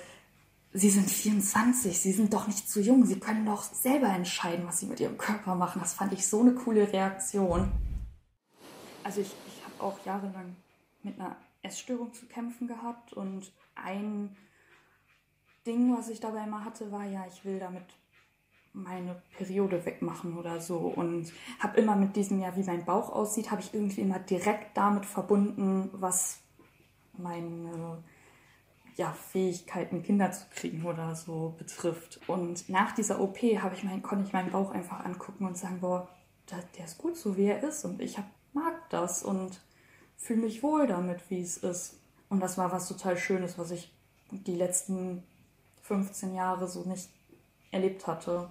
Sie 0.74 0.90
sind 0.90 1.10
24, 1.10 1.98
Sie 1.98 2.12
sind 2.12 2.34
doch 2.34 2.48
nicht 2.48 2.70
zu 2.70 2.82
jung, 2.82 3.06
Sie 3.06 3.20
können 3.20 3.46
doch 3.46 3.64
selber 3.64 4.10
entscheiden, 4.10 4.68
was 4.68 4.80
Sie 4.80 4.86
mit 4.86 5.00
Ihrem 5.00 5.18
Körper 5.18 5.56
machen. 5.56 5.80
Das 5.82 5.94
fand 5.94 6.14
ich 6.14 6.28
so 6.28 6.42
eine 6.42 6.54
coole 6.54 6.92
Reaktion. 6.92 7.72
Also 9.04 9.22
ich, 9.22 9.28
ich 9.48 9.64
habe 9.64 9.84
auch 9.84 10.06
jahrelang 10.06 10.56
mit 11.04 11.20
einer 11.20 11.38
Essstörung 11.62 12.14
zu 12.14 12.26
kämpfen 12.26 12.68
gehabt 12.68 13.14
und 13.14 13.52
ein 13.76 14.36
Ding, 15.66 15.96
was 15.98 16.10
ich 16.10 16.20
dabei 16.20 16.44
immer 16.44 16.64
hatte, 16.64 16.92
war 16.92 17.06
ja, 17.06 17.26
ich 17.28 17.44
will 17.44 17.60
damit 17.60 17.84
meine 18.74 19.22
Periode 19.38 19.86
wegmachen 19.86 20.38
oder 20.38 20.62
so. 20.62 20.78
Und 20.78 21.32
habe 21.60 21.80
immer 21.80 21.96
mit 21.96 22.16
diesem 22.16 22.40
Jahr, 22.40 22.56
wie 22.56 22.64
mein 22.64 22.86
Bauch 22.86 23.10
aussieht, 23.10 23.52
habe 23.52 23.62
ich 23.62 23.74
irgendwie 23.74 24.02
immer 24.02 24.20
direkt 24.20 24.78
damit 24.78 25.06
verbunden, 25.06 25.90
was 25.94 26.40
meine 27.18 28.04
ja, 28.98 29.14
Fähigkeiten, 29.14 30.04
Kinder 30.04 30.32
zu 30.32 30.46
kriegen 30.54 30.84
oder 30.84 31.16
so 31.16 31.54
betrifft. 31.58 32.20
Und 32.28 32.68
nach 32.68 32.94
dieser 32.94 33.22
OP 33.22 33.38
habe 33.38 33.76
ich 33.76 33.84
mein, 33.84 34.02
konnte 34.02 34.26
ich 34.26 34.34
meinen 34.34 34.52
Bauch 34.52 34.72
einfach 34.72 35.06
angucken 35.06 35.46
und 35.46 35.56
sagen, 35.56 35.80
boah, 35.80 36.10
der, 36.50 36.64
der 36.78 36.86
ist 36.86 36.98
gut 36.98 37.16
so, 37.16 37.38
wie 37.38 37.46
er 37.46 37.64
ist. 37.64 37.86
Und 37.86 38.02
ich 38.02 38.18
hab, 38.18 38.26
mag 38.54 38.90
das 38.90 39.24
und 39.24 39.62
fühle 40.18 40.42
mich 40.42 40.64
wohl 40.64 40.88
damit, 40.88 41.30
wie 41.30 41.42
es 41.42 41.58
ist. 41.58 42.00
Und 42.28 42.40
das 42.40 42.58
war 42.58 42.72
was 42.72 42.88
total 42.88 43.18
Schönes, 43.18 43.60
was 43.60 43.70
ich 43.70 43.94
die 44.32 44.56
letzten 44.56 45.24
15 45.84 46.34
Jahre 46.34 46.68
so 46.68 46.84
nicht 46.84 47.10
erlebt 47.72 48.08
hatte. 48.08 48.50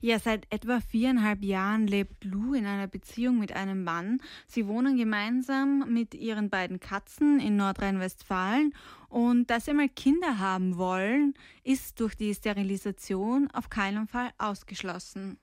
Ja, 0.00 0.18
seit 0.18 0.46
etwa 0.52 0.80
viereinhalb 0.80 1.42
Jahren 1.42 1.86
lebt 1.86 2.24
Lou 2.24 2.54
in 2.54 2.66
einer 2.66 2.86
Beziehung 2.86 3.38
mit 3.38 3.52
einem 3.52 3.84
Mann. 3.84 4.20
Sie 4.46 4.66
wohnen 4.66 4.96
gemeinsam 4.96 5.92
mit 5.92 6.14
ihren 6.14 6.50
beiden 6.50 6.80
Katzen 6.80 7.40
in 7.40 7.56
Nordrhein-Westfalen 7.56 8.74
und 9.08 9.48
dass 9.50 9.66
sie 9.66 9.74
mal 9.74 9.88
Kinder 9.88 10.38
haben 10.38 10.76
wollen, 10.76 11.34
ist 11.62 12.00
durch 12.00 12.14
die 12.14 12.34
Sterilisation 12.34 13.50
auf 13.52 13.70
keinen 13.70 14.08
Fall 14.08 14.30
ausgeschlossen. 14.38 15.38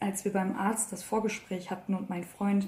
Als 0.00 0.24
wir 0.24 0.32
beim 0.32 0.56
Arzt 0.56 0.92
das 0.92 1.02
Vorgespräch 1.02 1.70
hatten 1.70 1.94
und 1.94 2.10
mein 2.10 2.24
Freund 2.24 2.66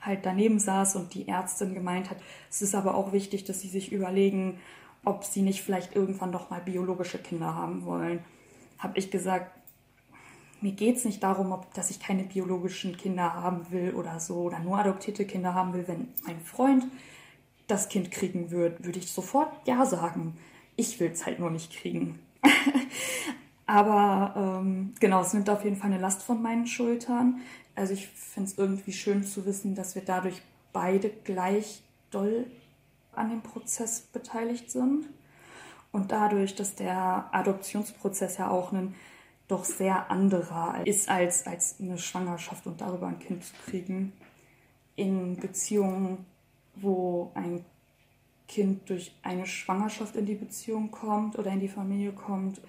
halt 0.00 0.26
daneben 0.26 0.58
saß 0.58 0.96
und 0.96 1.14
die 1.14 1.28
Ärztin 1.28 1.74
gemeint 1.74 2.10
hat, 2.10 2.16
es 2.50 2.62
ist 2.62 2.74
aber 2.74 2.94
auch 2.94 3.12
wichtig, 3.12 3.44
dass 3.44 3.60
sie 3.60 3.68
sich 3.68 3.92
überlegen, 3.92 4.58
ob 5.04 5.24
sie 5.24 5.42
nicht 5.42 5.62
vielleicht 5.62 5.94
irgendwann 5.94 6.32
doch 6.32 6.50
mal 6.50 6.60
biologische 6.60 7.18
Kinder 7.18 7.54
haben 7.54 7.84
wollen, 7.84 8.24
habe 8.78 8.98
ich 8.98 9.10
gesagt, 9.10 9.61
mir 10.62 10.72
geht 10.72 10.96
es 10.96 11.04
nicht 11.04 11.22
darum, 11.22 11.52
ob, 11.52 11.72
dass 11.74 11.90
ich 11.90 12.00
keine 12.00 12.24
biologischen 12.24 12.96
Kinder 12.96 13.34
haben 13.34 13.70
will 13.70 13.94
oder 13.94 14.20
so 14.20 14.42
oder 14.42 14.58
nur 14.58 14.78
adoptierte 14.78 15.24
Kinder 15.24 15.54
haben 15.54 15.72
will. 15.74 15.86
Wenn 15.86 16.08
mein 16.24 16.40
Freund 16.40 16.84
das 17.66 17.88
Kind 17.88 18.10
kriegen 18.10 18.50
würde, 18.50 18.84
würde 18.84 18.98
ich 18.98 19.10
sofort 19.10 19.48
ja 19.66 19.84
sagen. 19.86 20.36
Ich 20.76 21.00
will 21.00 21.10
es 21.10 21.26
halt 21.26 21.38
nur 21.38 21.50
nicht 21.50 21.72
kriegen. 21.72 22.18
Aber 23.66 24.60
ähm, 24.60 24.94
genau, 25.00 25.22
es 25.22 25.32
nimmt 25.32 25.48
auf 25.48 25.64
jeden 25.64 25.76
Fall 25.76 25.90
eine 25.90 26.00
Last 26.00 26.22
von 26.22 26.42
meinen 26.42 26.66
Schultern. 26.66 27.40
Also 27.74 27.94
ich 27.94 28.08
finde 28.08 28.50
es 28.50 28.58
irgendwie 28.58 28.92
schön 28.92 29.24
zu 29.24 29.46
wissen, 29.46 29.74
dass 29.74 29.94
wir 29.94 30.02
dadurch 30.02 30.42
beide 30.72 31.10
gleich 31.10 31.82
doll 32.10 32.46
an 33.14 33.30
dem 33.30 33.42
Prozess 33.42 34.00
beteiligt 34.00 34.70
sind. 34.70 35.06
Und 35.92 36.12
dadurch, 36.12 36.54
dass 36.54 36.74
der 36.74 37.28
Adoptionsprozess 37.32 38.38
ja 38.38 38.50
auch 38.50 38.72
ein 38.72 38.94
doch 39.52 39.64
sehr 39.64 40.10
anderer 40.10 40.80
ist 40.86 41.08
als, 41.08 41.46
als 41.46 41.76
eine 41.78 41.98
Schwangerschaft 41.98 42.66
und 42.66 42.80
darüber 42.80 43.06
ein 43.06 43.18
Kind 43.18 43.44
zu 43.44 43.52
kriegen. 43.66 44.12
In 44.96 45.36
Beziehungen, 45.36 46.24
wo 46.74 47.30
ein 47.34 47.64
Kind 48.48 48.88
durch 48.88 49.14
eine 49.22 49.46
Schwangerschaft 49.46 50.16
in 50.16 50.26
die 50.26 50.34
Beziehung 50.34 50.90
kommt 50.90 51.38
oder 51.38 51.50
in 51.50 51.60
die 51.60 51.68
Familie 51.68 52.12
kommt, 52.12 52.60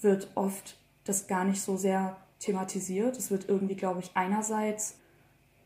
wird 0.00 0.28
oft 0.34 0.76
das 1.04 1.26
gar 1.26 1.44
nicht 1.44 1.60
so 1.60 1.76
sehr 1.76 2.16
thematisiert. 2.40 3.16
Es 3.16 3.30
wird 3.30 3.48
irgendwie, 3.48 3.74
glaube 3.74 4.00
ich, 4.00 4.10
einerseits 4.14 4.96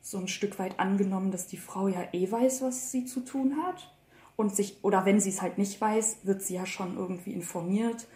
so 0.01 0.19
ein 0.19 0.29
Stück 0.29 0.59
weit 0.59 0.79
angenommen, 0.79 1.31
dass 1.31 1.47
die 1.47 1.57
Frau 1.57 1.89
ja 1.89 2.03
eh 2.13 2.31
weiß, 2.31 2.63
was 2.63 2.91
sie 2.91 3.05
zu 3.05 3.21
tun 3.21 3.57
hat. 3.65 3.91
Und 4.37 4.55
sich, 4.57 4.83
oder 4.83 5.05
wenn 5.05 5.21
sie 5.21 5.31
es 5.31 5.43
halt 5.43 5.59
nicht 5.59 5.81
weiß, 5.81 6.19
wird 6.25 6.43
sie 6.43 6.55
ja 6.55 6.67
schon 6.67 6.97
irgendwie 6.97 7.33
informiert 7.33 8.07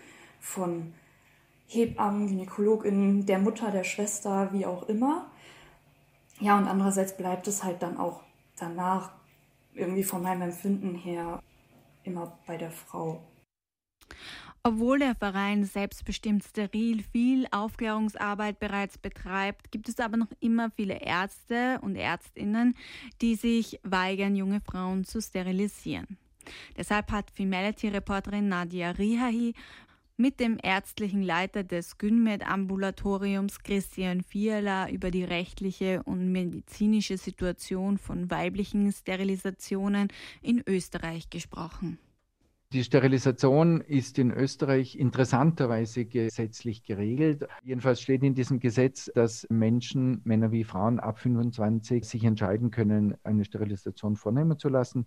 von 0.41 0.93
Hebammen, 1.67 2.29
GynäkologInnen, 2.29 3.27
der 3.27 3.39
Mutter, 3.39 3.71
der 3.71 3.85
Schwester, 3.85 4.53
wie 4.53 4.67
auch 4.67 4.89
immer. 4.89 5.27
Ja, 6.41 6.59
und 6.59 6.69
andererseits 6.69 7.17
bleibt 7.17 7.49
es 7.49 7.65
halt 7.65 7.83
dann 7.83 7.97
auch 7.97 8.23
danach 8.59 9.11
irgendwie 9.75 10.05
von 10.05 10.23
meinem 10.23 10.43
Empfinden 10.43 10.95
her 10.95 11.43
immer 12.05 12.39
bei 12.47 12.57
der 12.57 12.71
Frau. 12.71 13.23
Obwohl 14.63 14.99
der 14.99 15.15
Verein 15.15 15.65
Selbstbestimmt 15.65 16.43
Steril 16.43 17.05
viel 17.13 17.47
Aufklärungsarbeit 17.53 18.59
bereits 18.59 18.99
betreibt, 18.99 19.71
gibt 19.71 19.89
es 19.89 20.01
aber 20.01 20.17
noch 20.17 20.33
immer 20.41 20.71
viele 20.73 21.01
Ärzte 21.01 21.79
und 21.83 21.95
Ärztinnen, 21.95 22.75
die 23.21 23.37
sich 23.37 23.79
weigern, 23.85 24.35
junge 24.35 24.61
Frauen 24.61 25.05
zu 25.05 25.21
sterilisieren. 25.21 26.19
Deshalb 26.77 27.13
hat 27.13 27.31
Femality-Reporterin 27.31 28.49
Nadia 28.49 28.91
Rihahi 28.91 29.55
mit 30.17 30.41
dem 30.41 30.59
ärztlichen 30.63 31.23
Leiter 31.23 31.63
des 31.63 31.99
Gynmed-Ambulatoriums 31.99 33.63
Christian 33.63 34.23
Fiala 34.23 34.89
über 34.91 35.11
die 35.11 35.25
rechtliche 35.25 36.03
und 36.05 36.33
medizinische 36.33 37.19
Situation 37.19 37.99
von 37.99 38.31
weiblichen 38.31 38.91
Sterilisationen 38.93 40.09
in 40.43 40.63
Österreich 40.67 41.29
gesprochen. 41.31 41.99
Die 42.73 42.83
Sterilisation 42.83 43.81
ist 43.81 44.19
in 44.19 44.33
Österreich 44.33 44.99
interessanterweise 44.99 46.05
gesetzlich 46.05 46.83
geregelt. 46.83 47.47
Jedenfalls 47.63 48.01
steht 48.01 48.25
in 48.25 48.35
diesem 48.35 48.59
Gesetz, 48.59 49.11
dass 49.15 49.47
Menschen, 49.51 50.21
Männer 50.25 50.51
wie 50.51 50.65
Frauen 50.65 50.99
ab 50.99 51.21
25, 51.21 52.05
sich 52.05 52.25
entscheiden 52.25 52.73
können, 52.73 53.17
eine 53.23 53.45
Sterilisation 53.45 54.17
vornehmen 54.17 54.59
zu 54.59 54.69
lassen. 54.69 55.07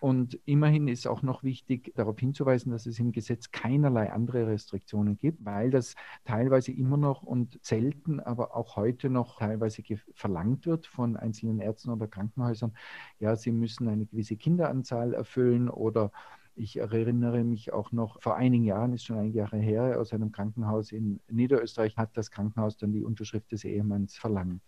Und 0.00 0.40
immerhin 0.46 0.88
ist 0.88 1.06
auch 1.06 1.20
noch 1.22 1.42
wichtig, 1.42 1.92
darauf 1.94 2.18
hinzuweisen, 2.18 2.72
dass 2.72 2.86
es 2.86 2.98
im 2.98 3.12
Gesetz 3.12 3.50
keinerlei 3.50 4.10
andere 4.10 4.46
Restriktionen 4.46 5.18
gibt, 5.18 5.44
weil 5.44 5.70
das 5.70 5.94
teilweise 6.24 6.72
immer 6.72 6.96
noch 6.96 7.22
und 7.22 7.58
selten, 7.62 8.18
aber 8.18 8.56
auch 8.56 8.76
heute 8.76 9.10
noch 9.10 9.38
teilweise 9.38 9.82
verlangt 10.14 10.66
wird 10.66 10.86
von 10.86 11.18
einzelnen 11.18 11.60
Ärzten 11.60 11.90
oder 11.90 12.08
Krankenhäusern. 12.08 12.72
Ja, 13.18 13.36
sie 13.36 13.52
müssen 13.52 13.88
eine 13.88 14.06
gewisse 14.06 14.36
Kinderanzahl 14.36 15.12
erfüllen 15.12 15.68
oder 15.68 16.12
ich 16.56 16.78
erinnere 16.78 17.44
mich 17.44 17.72
auch 17.72 17.92
noch, 17.92 18.22
vor 18.22 18.36
einigen 18.36 18.64
Jahren, 18.64 18.94
ist 18.94 19.04
schon 19.04 19.18
einige 19.18 19.38
Jahre 19.38 19.58
her, 19.58 20.00
aus 20.00 20.14
einem 20.14 20.32
Krankenhaus 20.32 20.92
in 20.92 21.20
Niederösterreich 21.28 21.96
hat 21.98 22.16
das 22.16 22.30
Krankenhaus 22.30 22.78
dann 22.78 22.92
die 22.92 23.04
Unterschrift 23.04 23.52
des 23.52 23.64
Ehemanns 23.64 24.16
verlangt. 24.16 24.62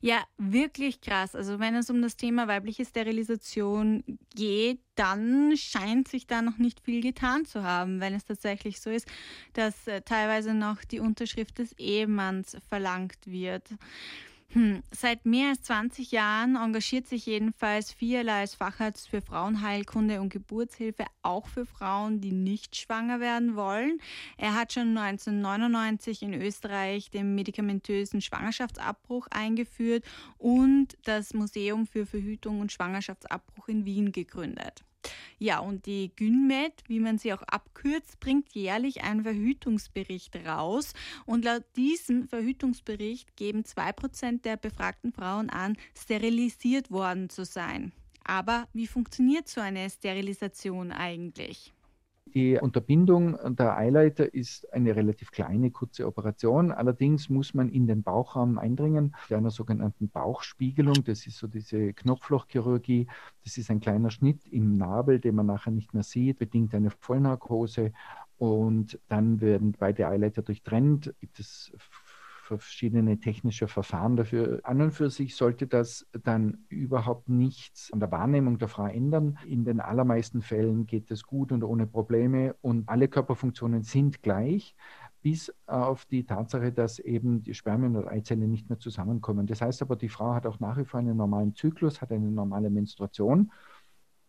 Ja, 0.00 0.24
wirklich 0.38 1.00
krass. 1.00 1.34
Also 1.34 1.58
wenn 1.58 1.74
es 1.74 1.90
um 1.90 2.02
das 2.02 2.16
Thema 2.16 2.48
weibliche 2.48 2.84
Sterilisation 2.84 4.04
geht, 4.34 4.80
dann 4.94 5.56
scheint 5.56 6.08
sich 6.08 6.26
da 6.26 6.42
noch 6.42 6.58
nicht 6.58 6.80
viel 6.80 7.00
getan 7.02 7.44
zu 7.44 7.62
haben, 7.62 8.00
wenn 8.00 8.14
es 8.14 8.24
tatsächlich 8.24 8.80
so 8.80 8.90
ist, 8.90 9.08
dass 9.54 9.86
äh, 9.86 10.02
teilweise 10.02 10.54
noch 10.54 10.84
die 10.84 11.00
Unterschrift 11.00 11.58
des 11.58 11.72
Ehemanns 11.78 12.56
verlangt 12.68 13.18
wird. 13.26 13.64
Hm. 14.52 14.82
Seit 14.90 15.26
mehr 15.26 15.50
als 15.50 15.62
20 15.62 16.10
Jahren 16.10 16.56
engagiert 16.56 17.06
sich 17.06 17.24
jedenfalls 17.26 17.92
Fiala 17.92 18.40
als 18.40 18.56
Facharzt 18.56 19.08
für 19.08 19.22
Frauenheilkunde 19.22 20.20
und 20.20 20.30
Geburtshilfe 20.30 21.04
auch 21.22 21.46
für 21.46 21.66
Frauen, 21.66 22.20
die 22.20 22.32
nicht 22.32 22.74
schwanger 22.74 23.20
werden 23.20 23.54
wollen. 23.54 24.00
Er 24.38 24.56
hat 24.56 24.72
schon 24.72 24.98
1999 24.98 26.22
in 26.22 26.34
Österreich 26.34 27.10
den 27.10 27.36
medikamentösen 27.36 28.20
Schwangerschaftsabbruch 28.20 29.28
eingeführt 29.30 30.04
und 30.36 30.98
das 31.04 31.32
Museum 31.32 31.86
für 31.86 32.04
Verhütung 32.04 32.60
und 32.60 32.72
Schwangerschaftsabbruch 32.72 33.68
in 33.68 33.84
Wien 33.84 34.10
gegründet. 34.10 34.82
Ja, 35.38 35.60
und 35.60 35.86
die 35.86 36.10
GynMed, 36.14 36.74
wie 36.86 37.00
man 37.00 37.16
sie 37.16 37.32
auch 37.32 37.42
abkürzt, 37.42 38.20
bringt 38.20 38.52
jährlich 38.52 39.02
einen 39.02 39.22
Verhütungsbericht 39.22 40.36
raus. 40.46 40.92
Und 41.24 41.44
laut 41.44 41.64
diesem 41.76 42.28
Verhütungsbericht 42.28 43.36
geben 43.36 43.62
2% 43.62 44.42
der 44.42 44.56
befragten 44.56 45.12
Frauen 45.12 45.48
an, 45.48 45.76
sterilisiert 45.98 46.90
worden 46.90 47.30
zu 47.30 47.44
sein. 47.44 47.92
Aber 48.24 48.68
wie 48.74 48.86
funktioniert 48.86 49.48
so 49.48 49.60
eine 49.60 49.88
Sterilisation 49.88 50.92
eigentlich? 50.92 51.72
Die 52.34 52.58
Unterbindung 52.58 53.36
der 53.56 53.76
Eileiter 53.76 54.32
ist 54.32 54.72
eine 54.72 54.94
relativ 54.94 55.32
kleine, 55.32 55.70
kurze 55.70 56.06
Operation. 56.06 56.70
Allerdings 56.70 57.28
muss 57.28 57.54
man 57.54 57.68
in 57.68 57.86
den 57.86 58.02
Bauchraum 58.02 58.58
eindringen, 58.58 59.16
mit 59.28 59.36
einer 59.36 59.50
sogenannten 59.50 60.08
Bauchspiegelung. 60.08 61.02
Das 61.04 61.26
ist 61.26 61.38
so 61.38 61.48
diese 61.48 61.92
Knopflochchirurgie. 61.92 63.08
Das 63.44 63.58
ist 63.58 63.70
ein 63.70 63.80
kleiner 63.80 64.10
Schnitt 64.10 64.46
im 64.46 64.76
Nabel, 64.76 65.18
den 65.18 65.34
man 65.34 65.46
nachher 65.46 65.72
nicht 65.72 65.92
mehr 65.92 66.04
sieht, 66.04 66.38
bedingt 66.38 66.74
eine 66.74 66.90
Vollnarkose. 66.90 67.92
Und 68.38 68.98
dann 69.08 69.40
werden 69.40 69.74
beide 69.78 70.08
Eileiter 70.08 70.42
durchtrennt. 70.42 71.12
Gibt 71.20 71.40
es 71.40 71.72
verschiedene 72.58 73.18
technische 73.20 73.68
Verfahren 73.68 74.16
dafür. 74.16 74.60
An 74.64 74.80
und 74.80 74.92
für 74.92 75.10
sich 75.10 75.36
sollte 75.36 75.66
das 75.66 76.06
dann 76.22 76.64
überhaupt 76.68 77.28
nichts 77.28 77.92
an 77.92 78.00
der 78.00 78.10
Wahrnehmung 78.10 78.58
der 78.58 78.68
Frau 78.68 78.86
ändern. 78.86 79.38
In 79.46 79.64
den 79.64 79.80
allermeisten 79.80 80.42
Fällen 80.42 80.86
geht 80.86 81.10
es 81.10 81.24
gut 81.24 81.52
und 81.52 81.62
ohne 81.62 81.86
Probleme 81.86 82.54
und 82.60 82.88
alle 82.88 83.08
Körperfunktionen 83.08 83.82
sind 83.82 84.22
gleich 84.22 84.74
bis 85.22 85.52
auf 85.66 86.06
die 86.06 86.24
Tatsache, 86.24 86.72
dass 86.72 86.98
eben 86.98 87.42
die 87.42 87.54
Spermien 87.54 87.96
und 87.96 88.08
Eizellen 88.08 88.50
nicht 88.50 88.68
mehr 88.68 88.78
zusammenkommen. 88.78 89.46
Das 89.46 89.60
heißt 89.60 89.82
aber, 89.82 89.96
die 89.96 90.08
Frau 90.08 90.34
hat 90.34 90.46
auch 90.46 90.60
nach 90.60 90.78
wie 90.78 90.84
vor 90.84 91.00
einen 91.00 91.16
normalen 91.16 91.54
Zyklus, 91.54 92.00
hat 92.00 92.10
eine 92.10 92.30
normale 92.30 92.70
Menstruation, 92.70 93.52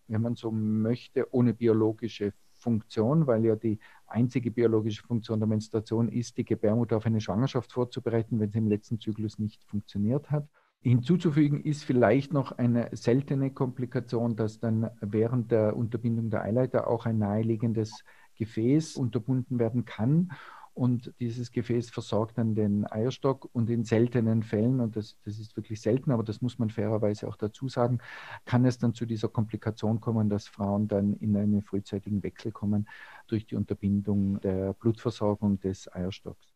wenn 0.07 0.21
man 0.21 0.35
so 0.35 0.51
möchte, 0.51 1.33
ohne 1.33 1.53
biologische 1.53 2.33
Funktion, 2.61 3.27
weil 3.27 3.43
ja 3.45 3.55
die 3.55 3.79
einzige 4.07 4.51
biologische 4.51 5.03
Funktion 5.03 5.39
der 5.39 5.47
Menstruation 5.47 6.09
ist, 6.09 6.37
die 6.37 6.45
Gebärmutter 6.45 6.97
auf 6.97 7.05
eine 7.05 7.21
Schwangerschaft 7.21 7.71
vorzubereiten, 7.71 8.39
wenn 8.39 8.51
sie 8.51 8.59
im 8.59 8.67
letzten 8.67 8.99
Zyklus 8.99 9.39
nicht 9.39 9.63
funktioniert 9.65 10.31
hat. 10.31 10.47
Hinzuzufügen 10.83 11.61
ist 11.61 11.83
vielleicht 11.83 12.33
noch 12.33 12.53
eine 12.53 12.89
seltene 12.93 13.51
Komplikation, 13.51 14.35
dass 14.35 14.59
dann 14.59 14.89
während 14.99 15.51
der 15.51 15.75
Unterbindung 15.75 16.29
der 16.31 16.43
Eileiter 16.43 16.87
auch 16.87 17.05
ein 17.05 17.19
naheliegendes 17.19 18.03
Gefäß 18.35 18.95
unterbunden 18.95 19.59
werden 19.59 19.85
kann 19.85 20.29
und 20.73 21.13
dieses 21.19 21.51
Gefäß 21.51 21.89
versorgt 21.89 22.37
dann 22.37 22.55
den 22.55 22.85
Eierstock 22.89 23.49
und 23.53 23.69
in 23.69 23.83
seltenen 23.83 24.43
Fällen, 24.43 24.79
und 24.79 24.95
das, 24.95 25.17
das 25.25 25.39
ist 25.39 25.55
wirklich 25.57 25.81
selten, 25.81 26.11
aber 26.11 26.23
das 26.23 26.41
muss 26.41 26.59
man 26.59 26.69
fairerweise 26.69 27.27
auch 27.27 27.35
dazu 27.35 27.67
sagen, 27.67 27.99
kann 28.45 28.65
es 28.65 28.77
dann 28.77 28.93
zu 28.93 29.05
dieser 29.05 29.27
Komplikation 29.29 29.99
kommen, 29.99 30.29
dass 30.29 30.47
Frauen 30.47 30.87
dann 30.87 31.13
in 31.15 31.35
einen 31.35 31.61
frühzeitigen 31.61 32.23
Wechsel 32.23 32.51
kommen 32.51 32.87
durch 33.27 33.45
die 33.45 33.55
Unterbindung 33.55 34.39
der 34.41 34.73
Blutversorgung 34.73 35.59
des 35.59 35.93
Eierstocks. 35.93 36.50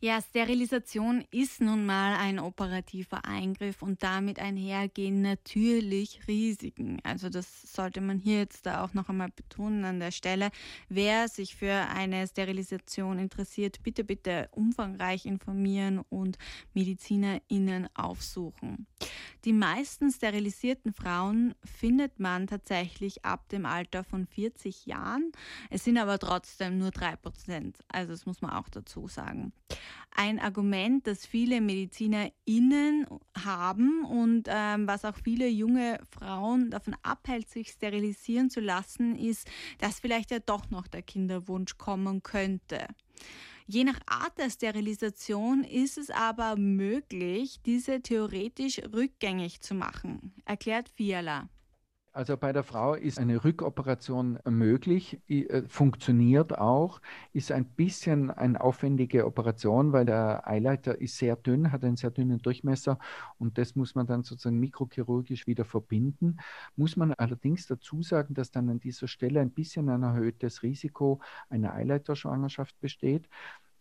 Ja, 0.00 0.22
Sterilisation 0.22 1.24
ist 1.32 1.60
nun 1.60 1.84
mal 1.84 2.16
ein 2.16 2.38
operativer 2.38 3.24
Eingriff 3.24 3.82
und 3.82 4.02
damit 4.02 4.38
einhergehen 4.38 5.22
natürlich 5.22 6.20
Risiken. 6.28 7.00
Also 7.02 7.28
das 7.28 7.62
sollte 7.62 8.00
man 8.00 8.18
hier 8.18 8.38
jetzt 8.38 8.64
da 8.66 8.84
auch 8.84 8.94
noch 8.94 9.08
einmal 9.08 9.30
betonen 9.30 9.84
an 9.84 9.98
der 9.98 10.12
Stelle. 10.12 10.50
Wer 10.88 11.28
sich 11.28 11.56
für 11.56 11.72
eine 11.72 12.26
Sterilisation 12.28 13.18
interessiert, 13.18 13.82
bitte 13.82 14.04
bitte 14.04 14.48
umfangreich 14.52 15.26
informieren 15.26 15.98
und 16.08 16.38
MedizinerInnen 16.74 17.88
aufsuchen. 17.94 18.86
Die 19.44 19.52
meisten 19.52 20.10
sterilisierten 20.10 20.92
Frauen 20.92 21.54
findet 21.64 22.20
man 22.20 22.46
tatsächlich 22.46 23.24
ab 23.24 23.48
dem 23.48 23.66
Alter 23.66 24.04
von 24.04 24.26
40 24.26 24.86
Jahren. 24.86 25.32
Es 25.70 25.84
sind 25.84 25.98
aber 25.98 26.18
trotzdem 26.18 26.78
nur 26.78 26.90
3 26.90 27.16
Prozent. 27.16 27.78
Also 27.88 28.12
das 28.12 28.26
muss 28.26 28.42
man 28.42 28.52
auch 28.52 28.68
dazu 28.68 29.08
sagen. 29.08 29.47
Ein 30.10 30.40
Argument, 30.40 31.06
das 31.06 31.24
viele 31.26 31.60
MedizinerInnen 31.60 33.06
haben 33.36 34.04
und 34.04 34.48
ähm, 34.48 34.88
was 34.88 35.04
auch 35.04 35.16
viele 35.22 35.48
junge 35.48 36.00
Frauen 36.10 36.70
davon 36.70 36.96
abhält, 37.04 37.48
sich 37.48 37.68
sterilisieren 37.68 38.50
zu 38.50 38.58
lassen, 38.58 39.14
ist, 39.14 39.48
dass 39.78 40.00
vielleicht 40.00 40.32
ja 40.32 40.40
doch 40.40 40.70
noch 40.70 40.88
der 40.88 41.02
Kinderwunsch 41.02 41.78
kommen 41.78 42.24
könnte. 42.24 42.88
Je 43.66 43.84
nach 43.84 44.00
Art 44.06 44.38
der 44.38 44.50
Sterilisation 44.50 45.62
ist 45.62 45.98
es 45.98 46.10
aber 46.10 46.56
möglich, 46.56 47.60
diese 47.66 48.00
theoretisch 48.00 48.80
rückgängig 48.92 49.60
zu 49.60 49.74
machen, 49.74 50.32
erklärt 50.46 50.88
Fiala. 50.88 51.48
Also 52.18 52.36
bei 52.36 52.52
der 52.52 52.64
Frau 52.64 52.94
ist 52.94 53.20
eine 53.20 53.44
Rückoperation 53.44 54.40
möglich, 54.44 55.20
äh, 55.28 55.62
funktioniert 55.68 56.58
auch, 56.58 57.00
ist 57.32 57.52
ein 57.52 57.64
bisschen 57.64 58.32
eine 58.32 58.60
aufwendige 58.60 59.24
Operation, 59.24 59.92
weil 59.92 60.04
der 60.04 60.44
Eileiter 60.48 61.00
ist 61.00 61.16
sehr 61.16 61.36
dünn, 61.36 61.70
hat 61.70 61.84
einen 61.84 61.94
sehr 61.94 62.10
dünnen 62.10 62.42
Durchmesser 62.42 62.98
und 63.38 63.56
das 63.56 63.76
muss 63.76 63.94
man 63.94 64.08
dann 64.08 64.24
sozusagen 64.24 64.58
mikrochirurgisch 64.58 65.46
wieder 65.46 65.64
verbinden. 65.64 66.38
Muss 66.74 66.96
man 66.96 67.12
allerdings 67.12 67.68
dazu 67.68 68.02
sagen, 68.02 68.34
dass 68.34 68.50
dann 68.50 68.68
an 68.68 68.80
dieser 68.80 69.06
Stelle 69.06 69.38
ein 69.38 69.52
bisschen 69.52 69.88
ein 69.88 70.02
erhöhtes 70.02 70.64
Risiko 70.64 71.20
einer 71.48 71.72
Eileiterschwangerschaft 71.74 72.80
besteht 72.80 73.28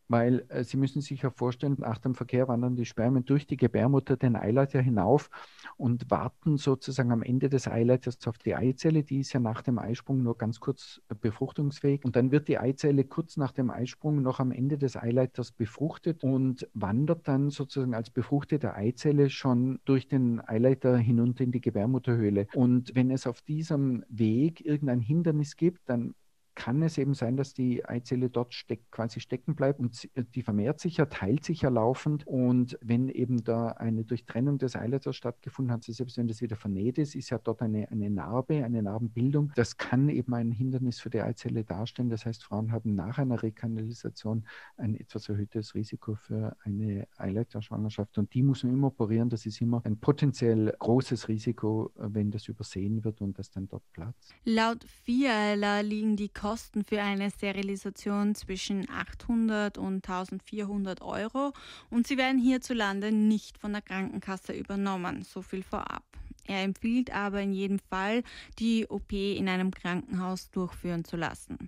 weil 0.07 0.45
äh, 0.49 0.63
Sie 0.63 0.77
müssen 0.77 1.01
sich 1.01 1.21
ja 1.21 1.29
vorstellen, 1.29 1.75
nach 1.79 1.97
dem 1.97 2.15
Verkehr 2.15 2.47
wandern 2.47 2.75
die 2.75 2.85
Spermien 2.85 3.25
durch 3.25 3.47
die 3.47 3.57
Gebärmutter 3.57 4.17
den 4.17 4.35
Eileiter 4.35 4.81
hinauf 4.81 5.29
und 5.77 6.09
warten 6.09 6.57
sozusagen 6.57 7.11
am 7.11 7.23
Ende 7.23 7.49
des 7.49 7.67
Eileiters 7.67 8.17
auf 8.27 8.37
die 8.37 8.55
Eizelle. 8.55 9.03
Die 9.03 9.19
ist 9.19 9.33
ja 9.33 9.39
nach 9.39 9.61
dem 9.61 9.79
Eisprung 9.79 10.23
nur 10.23 10.37
ganz 10.37 10.59
kurz 10.59 11.01
äh, 11.09 11.15
befruchtungsfähig. 11.15 12.05
Und 12.05 12.15
dann 12.15 12.31
wird 12.31 12.47
die 12.47 12.57
Eizelle 12.57 13.03
kurz 13.03 13.37
nach 13.37 13.51
dem 13.51 13.69
Eisprung 13.69 14.21
noch 14.21 14.39
am 14.39 14.51
Ende 14.51 14.77
des 14.77 14.95
Eileiters 14.95 15.51
befruchtet 15.51 16.23
und 16.23 16.67
wandert 16.73 17.27
dann 17.27 17.49
sozusagen 17.49 17.93
als 17.93 18.09
befruchtete 18.09 18.75
Eizelle 18.75 19.29
schon 19.29 19.79
durch 19.85 20.07
den 20.07 20.41
Eileiter 20.47 20.97
hinunter 20.97 21.43
in 21.43 21.51
die 21.51 21.61
Gebärmutterhöhle. 21.61 22.47
Und 22.53 22.95
wenn 22.95 23.11
es 23.11 23.27
auf 23.27 23.41
diesem 23.41 24.03
Weg 24.09 24.65
irgendein 24.65 24.99
Hindernis 24.99 25.55
gibt, 25.55 25.89
dann 25.89 26.15
kann 26.57 26.81
es 26.81 26.97
eben 26.97 27.13
sein, 27.13 27.37
dass 27.37 27.53
die 27.53 27.85
Eizelle 27.85 28.31
dort 28.31 28.51
steck, 28.51 28.89
quasi 28.89 29.19
stecken 29.19 29.53
bleibt 29.53 29.79
und 29.79 30.09
äh, 30.15 30.23
die 30.23 30.41
vermehrt 30.41 30.79
sich 30.79 30.97
ja, 30.97 31.05
teilt 31.05 31.45
sich 31.45 31.61
ja 31.61 31.69
laufend. 31.69 32.25
Und 32.25 32.79
wenn 32.81 33.09
eben 33.09 33.43
da 33.43 33.67
eine 33.67 34.03
Durchtrennung 34.03 34.57
des 34.57 34.75
Eileiters 34.75 35.15
stattgefunden 35.15 35.71
hat, 35.71 35.83
selbst 35.83 36.17
wenn 36.17 36.27
das 36.27 36.41
wieder 36.41 36.55
vernäht 36.55 36.97
ist, 36.97 37.13
ist 37.13 37.29
ja 37.29 37.37
dort 37.37 37.61
eine, 37.61 37.91
eine 37.91 38.09
Narbe, 38.09 38.65
eine 38.65 38.81
Narbenbildung. 38.81 39.51
Das 39.55 39.77
kann 39.77 40.09
eben 40.09 40.33
ein 40.33 40.51
Hindernis 40.51 40.99
für 40.99 41.11
die 41.11 41.21
Eizelle 41.21 41.63
darstellen. 41.63 42.09
Das 42.09 42.25
heißt, 42.25 42.43
Frauen 42.43 42.71
haben 42.71 42.95
nach 42.95 43.19
einer 43.19 43.43
Rekanalisation 43.43 44.43
ein 44.77 44.95
etwas 44.95 45.29
erhöhtes 45.29 45.75
Risiko 45.75 46.15
für 46.15 46.57
eine 46.63 47.07
Eileiterschwangerschaft. 47.17 48.17
Und 48.17 48.33
die 48.33 48.41
muss 48.41 48.63
man 48.63 48.73
immer 48.73 48.87
operieren. 48.87 49.29
Das 49.29 49.45
ist 49.45 49.61
immer 49.61 49.81
ein 49.85 49.99
potenziell 49.99 50.75
großes 50.79 51.27
Risiko, 51.27 51.91
wenn 51.97 52.31
das 52.31 52.47
übersehen 52.47 53.03
wird 53.03 53.21
und 53.21 53.37
das 53.37 53.51
dann 53.51 53.67
dort 53.67 53.83
platzt. 53.93 54.33
Laut 54.43 54.83
FIALA 55.03 55.81
liegen 55.81 56.15
die 56.15 56.29
Kosten 56.29 56.46
Kosten 56.47 56.85
für 56.85 57.01
eine 57.01 57.29
Sterilisation 57.29 58.33
zwischen 58.33 58.89
800 58.89 59.77
und 59.77 60.07
1400 60.07 61.01
Euro 61.01 61.51
und 61.89 62.07
sie 62.07 62.15
werden 62.15 62.39
hierzulande 62.39 63.11
nicht 63.11 63.57
von 63.57 63.73
der 63.73 63.81
Krankenkasse 63.81 64.53
übernommen, 64.53 65.23
so 65.23 65.41
viel 65.41 65.61
vorab. 65.61 66.05
Er 66.45 66.63
empfiehlt 66.63 67.13
aber 67.13 67.41
in 67.41 67.51
jedem 67.51 67.79
Fall, 67.79 68.23
die 68.59 68.87
OP 68.87 69.11
in 69.11 69.49
einem 69.49 69.71
Krankenhaus 69.71 70.49
durchführen 70.49 71.03
zu 71.03 71.17
lassen. 71.17 71.67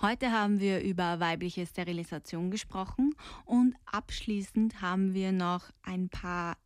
Heute 0.00 0.32
haben 0.32 0.58
wir 0.58 0.82
über 0.82 1.20
weibliche 1.20 1.64
Sterilisation 1.64 2.50
gesprochen 2.50 3.14
und 3.44 3.76
abschließend 3.86 4.82
haben 4.82 5.14
wir 5.14 5.30
noch 5.30 5.70
ein 5.84 6.08
paar 6.08 6.56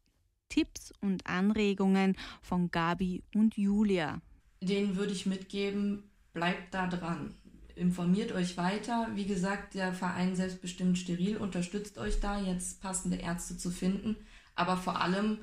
Tipps 0.49 0.95
und 1.03 1.27
Anregungen 1.27 2.17
von 2.41 2.71
Gabi 2.71 3.23
und 3.35 3.59
Julia. 3.59 4.23
Den 4.63 4.97
würde 4.97 5.13
ich 5.13 5.27
mitgeben, 5.27 6.11
bleibt 6.37 6.75
da 6.75 6.87
dran. 6.87 7.35
Informiert 7.75 8.33
euch 8.33 8.57
weiter. 8.59 9.09
Wie 9.15 9.25
gesagt, 9.25 9.75
der 9.75 9.93
Verein 9.95 10.37
Selbstbestimmt 10.37 10.99
Steril 10.99 11.39
unterstützt 11.39 11.99
euch 11.99 12.21
da, 12.21 12.39
jetzt 12.39 12.83
passende 12.83 13.17
Ärzte 13.17 13.57
zu 13.57 13.71
finden. 13.71 14.17
Aber 14.55 14.77
vor 14.77 15.01
allem 15.01 15.39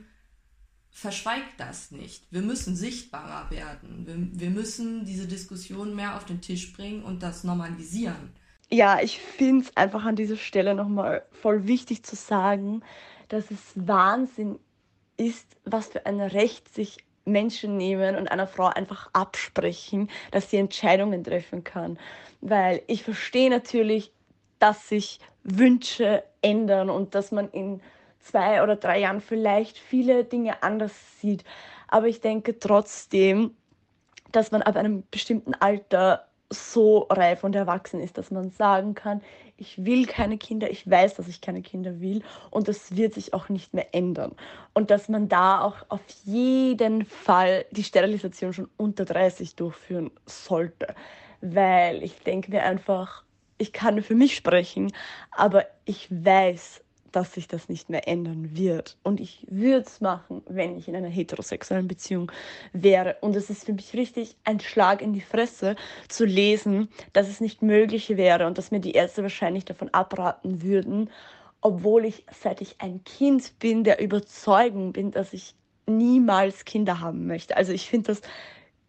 verschweigt 0.91 1.58
das 1.60 1.89
nicht. 1.89 2.32
Wir 2.32 2.43
müssen 2.43 2.75
sichtbarer 2.75 3.49
werden. 3.49 4.06
Wir, 4.06 4.39
wir 4.39 4.49
müssen 4.51 5.03
diese 5.06 5.27
Diskussion 5.27 5.95
mehr 5.95 6.15
auf 6.15 6.25
den 6.25 6.41
Tisch 6.41 6.73
bringen 6.73 7.03
und 7.03 7.23
das 7.23 7.43
normalisieren. 7.43 8.29
Ja, 8.69 9.01
ich 9.01 9.19
finde 9.19 9.65
es 9.65 9.75
einfach 9.75 10.03
an 10.06 10.15
dieser 10.15 10.38
Stelle 10.38 10.75
nochmal 10.75 11.25
voll 11.32 11.67
wichtig 11.67 12.03
zu 12.03 12.15
sagen, 12.15 12.84
dass 13.29 13.49
es 13.49 13.60
Wahnsinn 13.75 14.60
ist, 15.17 15.47
was 15.65 15.88
für 15.88 16.06
ein 16.06 16.21
Recht 16.21 16.73
sich 16.73 16.97
Menschen 17.25 17.77
nehmen 17.77 18.15
und 18.15 18.27
einer 18.27 18.47
Frau 18.47 18.67
einfach 18.67 19.09
absprechen, 19.13 20.09
dass 20.31 20.49
sie 20.49 20.57
Entscheidungen 20.57 21.23
treffen 21.23 21.63
kann. 21.63 21.97
Weil 22.41 22.81
ich 22.88 23.03
verstehe 23.03 23.49
natürlich, 23.49 24.12
dass 24.59 24.89
sich 24.89 25.19
Wünsche 25.43 26.23
ändern 26.41 26.89
und 26.89 27.15
dass 27.15 27.31
man 27.31 27.49
in 27.49 27.81
zwei 28.19 28.63
oder 28.63 28.75
drei 28.75 28.99
Jahren 28.99 29.21
vielleicht 29.21 29.77
viele 29.77 30.23
Dinge 30.23 30.63
anders 30.63 30.93
sieht. 31.19 31.43
Aber 31.88 32.07
ich 32.07 32.21
denke 32.21 32.59
trotzdem, 32.59 33.55
dass 34.31 34.51
man 34.51 34.62
ab 34.62 34.75
einem 34.75 35.03
bestimmten 35.12 35.53
Alter 35.53 36.27
so 36.49 37.08
reif 37.10 37.43
und 37.43 37.56
erwachsen 37.56 37.99
ist, 37.99 38.17
dass 38.17 38.32
man 38.32 38.51
sagen 38.51 38.93
kann, 38.93 39.21
ich 39.58 39.86
will 39.86 40.06
keine 40.06 40.38
Kinder, 40.38 40.69
ich 40.69 40.89
weiß, 40.89 41.15
dass 41.15 41.27
ich 41.27 41.41
keine 41.41 41.62
Kinder 41.62 41.99
will 41.99 42.23
und 42.51 42.67
das 42.67 42.95
wird 42.95 43.13
sich 43.13 43.34
auch 43.34 43.49
nicht 43.49 43.73
mehr 43.73 43.93
ändern. 43.93 44.36
Und 44.73 44.91
dass 44.91 45.10
man 45.10 45.29
da 45.29 45.62
auch 45.62 45.77
auf 45.89 46.01
jeden 46.25 47.06
Fall 47.06 47.65
die 47.71 47.84
Sterilisation 47.84 48.53
schon 48.53 48.69
unter 48.77 49.06
30 49.06 49.56
durchführen 49.56 50.12
sollte. 50.25 50.95
Weil 51.41 52.03
ich 52.03 52.19
denke 52.19 52.51
mir 52.51 52.63
einfach, 52.63 53.23
ich 53.58 53.73
kann 53.73 54.01
für 54.01 54.15
mich 54.15 54.36
sprechen, 54.36 54.91
aber 55.32 55.65
ich 55.86 56.10
weiß, 56.10 56.84
dass 57.15 57.34
sich 57.34 57.47
das 57.47 57.69
nicht 57.69 57.89
mehr 57.89 58.08
ändern 58.08 58.58
wird. 58.58 58.97
Und 59.04 59.19
ich 59.19 59.45
würde 59.49 59.86
es 59.86 60.02
machen, 60.02 60.41
wenn 60.47 60.78
ich 60.78 60.88
in 60.88 60.95
einer 60.95 61.08
heterosexuellen 61.08 61.88
Beziehung 61.88 62.32
wäre. 62.73 63.17
Und 63.21 63.36
es 63.36 63.49
ist 63.49 63.65
für 63.65 63.73
mich 63.73 63.93
richtig 63.93 64.36
ein 64.43 64.60
Schlag 64.60 65.02
in 65.02 65.13
die 65.13 65.21
Fresse 65.21 65.76
zu 66.10 66.26
lesen, 66.26 66.89
dass 67.13 67.30
es 67.30 67.39
nicht 67.39 67.62
möglich 67.62 68.10
wäre 68.17 68.47
und 68.47 68.58
dass 68.58 68.71
mir 68.71 68.80
die 68.80 68.93
Ärzte 68.93 69.21
wahrscheinlich 69.21 69.65
davon 69.65 69.89
abraten 69.93 70.62
würden, 70.62 71.10
obwohl 71.62 72.06
ich, 72.06 72.26
seit 72.38 72.60
ich 72.60 72.82
ein 72.82 73.04
Kind 73.04 73.58
bin, 73.60 73.84
der 73.84 74.02
Überzeugung 74.02 74.91
bin, 74.91 75.12
dass 75.12 75.32
ich 75.32 75.56
niemals 75.86 76.65
Kinder 76.65 76.99
haben 76.99 77.28
möchte. 77.28 77.56
Also 77.56 77.71
ich 77.71 77.89
finde 77.89 78.08
das 78.08 78.21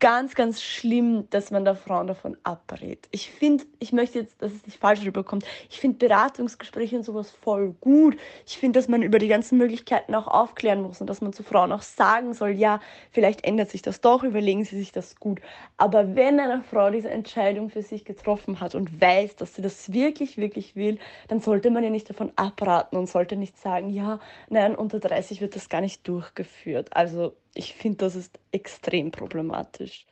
ganz, 0.00 0.34
ganz 0.34 0.62
schlimm, 0.62 1.28
dass 1.30 1.50
man 1.50 1.64
da 1.64 1.74
Frauen 1.74 2.06
davon 2.06 2.36
abrät. 2.42 3.08
Ich 3.10 3.30
finde, 3.30 3.64
ich 3.78 3.92
möchte 3.92 4.18
jetzt, 4.18 4.42
dass 4.42 4.52
es 4.52 4.66
nicht 4.66 4.78
falsch 4.78 5.04
rüberkommt, 5.04 5.44
ich 5.70 5.80
finde 5.80 5.98
Beratungsgespräche 5.98 6.96
und 6.96 7.04
sowas 7.04 7.30
voll 7.30 7.74
gut. 7.80 8.16
Ich 8.46 8.58
finde, 8.58 8.78
dass 8.78 8.88
man 8.88 9.02
über 9.02 9.18
die 9.18 9.28
ganzen 9.28 9.58
Möglichkeiten 9.58 10.14
auch 10.14 10.26
aufklären 10.26 10.82
muss 10.82 11.00
und 11.00 11.08
dass 11.08 11.20
man 11.20 11.32
zu 11.32 11.42
Frauen 11.42 11.72
auch 11.72 11.82
sagen 11.82 12.34
soll, 12.34 12.50
ja, 12.50 12.80
vielleicht 13.10 13.44
ändert 13.44 13.70
sich 13.70 13.82
das 13.82 14.00
doch, 14.00 14.22
überlegen 14.24 14.64
Sie 14.64 14.76
sich 14.76 14.92
das 14.92 15.16
gut. 15.16 15.40
Aber 15.76 16.14
wenn 16.14 16.38
eine 16.40 16.62
Frau 16.62 16.90
diese 16.90 17.10
Entscheidung 17.10 17.70
für 17.70 17.82
sich 17.82 18.04
getroffen 18.04 18.60
hat 18.60 18.74
und 18.74 19.00
weiß, 19.00 19.36
dass 19.36 19.54
sie 19.54 19.62
das 19.62 19.92
wirklich, 19.92 20.36
wirklich 20.36 20.76
will, 20.76 20.98
dann 21.28 21.40
sollte 21.40 21.70
man 21.70 21.84
ja 21.84 21.90
nicht 21.90 22.10
davon 22.10 22.32
abraten 22.36 22.96
und 22.96 23.08
sollte 23.08 23.36
nicht 23.36 23.56
sagen, 23.58 23.90
ja, 23.90 24.18
nein, 24.48 24.74
unter 24.74 25.00
30 25.00 25.40
wird 25.40 25.56
das 25.56 25.68
gar 25.68 25.80
nicht 25.80 26.06
durchgeführt. 26.06 26.94
Also 26.94 27.34
ich 27.54 27.74
finde, 27.74 27.98
das 27.98 28.16
ist 28.16 28.38
extrem 28.52 29.10
problematisch. 29.10 30.06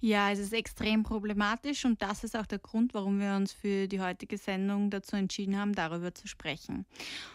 Ja, 0.00 0.30
es 0.30 0.38
ist 0.38 0.52
extrem 0.52 1.02
problematisch 1.02 1.84
und 1.84 2.00
das 2.00 2.22
ist 2.22 2.36
auch 2.36 2.46
der 2.46 2.60
Grund, 2.60 2.94
warum 2.94 3.18
wir 3.18 3.34
uns 3.34 3.52
für 3.52 3.88
die 3.88 4.00
heutige 4.00 4.38
Sendung 4.38 4.90
dazu 4.90 5.16
entschieden 5.16 5.58
haben, 5.58 5.74
darüber 5.74 6.14
zu 6.14 6.28
sprechen. 6.28 6.86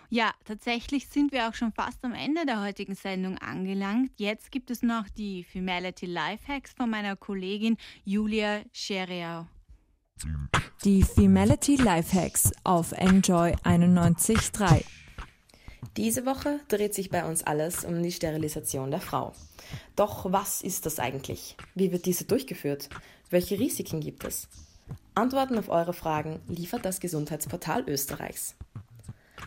Ja, 0.09 0.31
tatsächlich 0.45 1.09
sind 1.09 1.33
wir 1.33 1.49
auch 1.49 1.55
schon 1.55 1.73
fast 1.73 2.05
am 2.05 2.13
Ende 2.13 2.45
der 2.45 2.63
heutigen 2.63 2.95
Sendung 2.95 3.37
angelangt. 3.37 4.11
Jetzt 4.15 4.49
gibt 4.49 4.71
es 4.71 4.81
noch 4.81 5.09
die 5.09 5.43
Femality 5.43 6.05
Lifehacks 6.05 6.71
von 6.71 6.89
meiner 6.89 7.17
Kollegin 7.17 7.75
Julia 8.05 8.61
Scheriau. 8.71 9.45
Die 10.85 11.03
Femality 11.03 11.75
Lifehacks 11.75 12.51
auf 12.63 12.93
Enjoy 12.93 13.53
91.3. 13.63 14.85
Diese 15.97 16.25
Woche 16.25 16.59
dreht 16.69 16.93
sich 16.93 17.09
bei 17.09 17.23
uns 17.25 17.43
alles 17.43 17.85
um 17.85 18.01
die 18.01 18.11
Sterilisation 18.11 18.91
der 18.91 19.01
Frau. 19.01 19.33
Doch 19.95 20.31
was 20.31 20.61
ist 20.61 20.85
das 20.85 20.99
eigentlich? 20.99 21.55
Wie 21.75 21.91
wird 21.91 22.05
diese 22.05 22.25
durchgeführt? 22.25 22.89
Welche 23.29 23.59
Risiken 23.59 23.99
gibt 23.99 24.23
es? 24.23 24.47
Antworten 25.15 25.57
auf 25.57 25.69
eure 25.69 25.93
Fragen 25.93 26.39
liefert 26.47 26.85
das 26.85 26.99
Gesundheitsportal 26.99 27.83
Österreichs. 27.87 28.55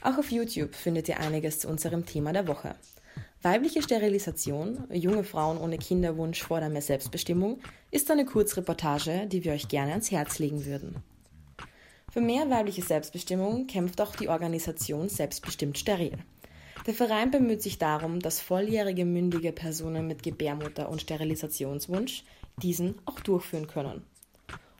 Auch 0.03 0.19
auf 0.19 0.31
YouTube 0.31 0.75
findet 0.75 1.09
ihr 1.09 1.19
einiges 1.19 1.61
zu 1.61 1.69
unserem 1.69 2.07
Thema 2.07 2.33
der 2.33 2.47
Woche. 2.47 2.77
Weibliche 3.43 3.83
Sterilisation, 3.83 4.85
junge 4.91 5.25
Frauen 5.25 5.59
ohne 5.59 5.79
Kinderwunsch 5.79 6.43
fordern 6.43 6.73
mehr 6.73 6.83
Selbstbestimmung, 6.83 7.61
ist 7.91 8.11
eine 8.11 8.25
Kurzreportage, 8.25 9.27
die 9.27 9.45
wir 9.45 9.53
euch 9.53 9.69
gerne 9.69 9.93
ans 9.93 10.11
Herz 10.11 10.39
legen 10.39 10.65
würden. 10.65 10.97
Für 12.17 12.23
mehr 12.23 12.49
weibliche 12.49 12.81
Selbstbestimmung 12.81 13.67
kämpft 13.67 14.01
auch 14.01 14.17
die 14.17 14.31
Organisation 14.31 15.11
Selbstbestimmt 15.11 15.77
Steril. 15.77 16.17
Der 16.87 16.95
Verein 16.95 17.31
bemüht 17.31 17.61
sich 17.61 17.77
darum, 17.77 18.21
dass 18.21 18.41
volljährige 18.41 19.05
mündige 19.05 19.53
Personen 19.53 20.07
mit 20.07 20.23
Gebärmutter 20.23 20.89
und 20.89 21.03
Sterilisationswunsch 21.03 22.25
diesen 22.63 22.95
auch 23.05 23.21
durchführen 23.21 23.67
können. 23.67 24.03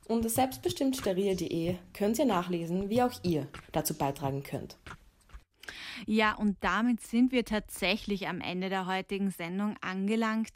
Unter 0.09 0.31
selbstbestimmtsteril.de 0.31 1.75
könnt 1.93 2.19
ihr 2.19 2.25
nachlesen, 2.25 2.89
wie 2.89 3.03
auch 3.03 3.13
ihr 3.23 3.49
dazu 3.71 3.93
beitragen 3.93 4.43
könnt. 4.43 4.79
Ja, 6.07 6.37
und 6.37 6.57
damit 6.63 7.03
sind 7.03 7.33
wir 7.33 7.45
tatsächlich 7.45 8.29
am 8.29 8.41
Ende 8.41 8.71
der 8.71 8.87
heutigen 8.87 9.31
Sendung 9.31 9.77
angelangt. 9.83 10.55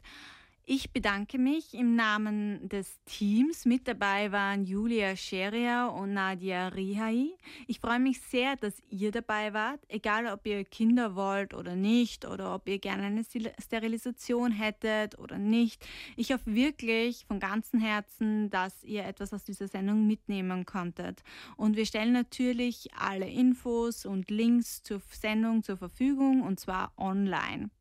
Ich 0.65 0.91
bedanke 0.91 1.39
mich 1.39 1.73
im 1.73 1.95
Namen 1.95 2.69
des 2.69 2.99
Teams. 3.05 3.65
Mit 3.65 3.87
dabei 3.87 4.31
waren 4.31 4.63
Julia 4.63 5.15
Scheria 5.15 5.87
und 5.87 6.13
Nadia 6.13 6.67
Rihai. 6.67 7.29
Ich 7.65 7.79
freue 7.79 7.99
mich 7.99 8.21
sehr, 8.21 8.57
dass 8.57 8.75
ihr 8.91 9.11
dabei 9.11 9.53
wart, 9.53 9.79
egal 9.87 10.27
ob 10.27 10.45
ihr 10.45 10.63
Kinder 10.63 11.15
wollt 11.15 11.55
oder 11.55 11.75
nicht 11.75 12.25
oder 12.25 12.53
ob 12.53 12.69
ihr 12.69 12.77
gerne 12.77 13.03
eine 13.03 13.23
Sterilisation 13.59 14.51
hättet 14.51 15.17
oder 15.17 15.39
nicht. 15.39 15.83
Ich 16.15 16.31
hoffe 16.31 16.53
wirklich 16.53 17.25
von 17.25 17.39
ganzem 17.39 17.79
Herzen, 17.79 18.51
dass 18.51 18.83
ihr 18.83 19.03
etwas 19.03 19.33
aus 19.33 19.43
dieser 19.43 19.67
Sendung 19.67 20.05
mitnehmen 20.05 20.67
konntet. 20.67 21.23
Und 21.57 21.75
wir 21.75 21.87
stellen 21.87 22.13
natürlich 22.13 22.89
alle 22.93 23.27
Infos 23.27 24.05
und 24.05 24.29
Links 24.29 24.83
zur 24.83 25.01
Sendung 25.09 25.63
zur 25.63 25.77
Verfügung 25.77 26.43
und 26.43 26.59
zwar 26.59 26.93
online. 26.97 27.71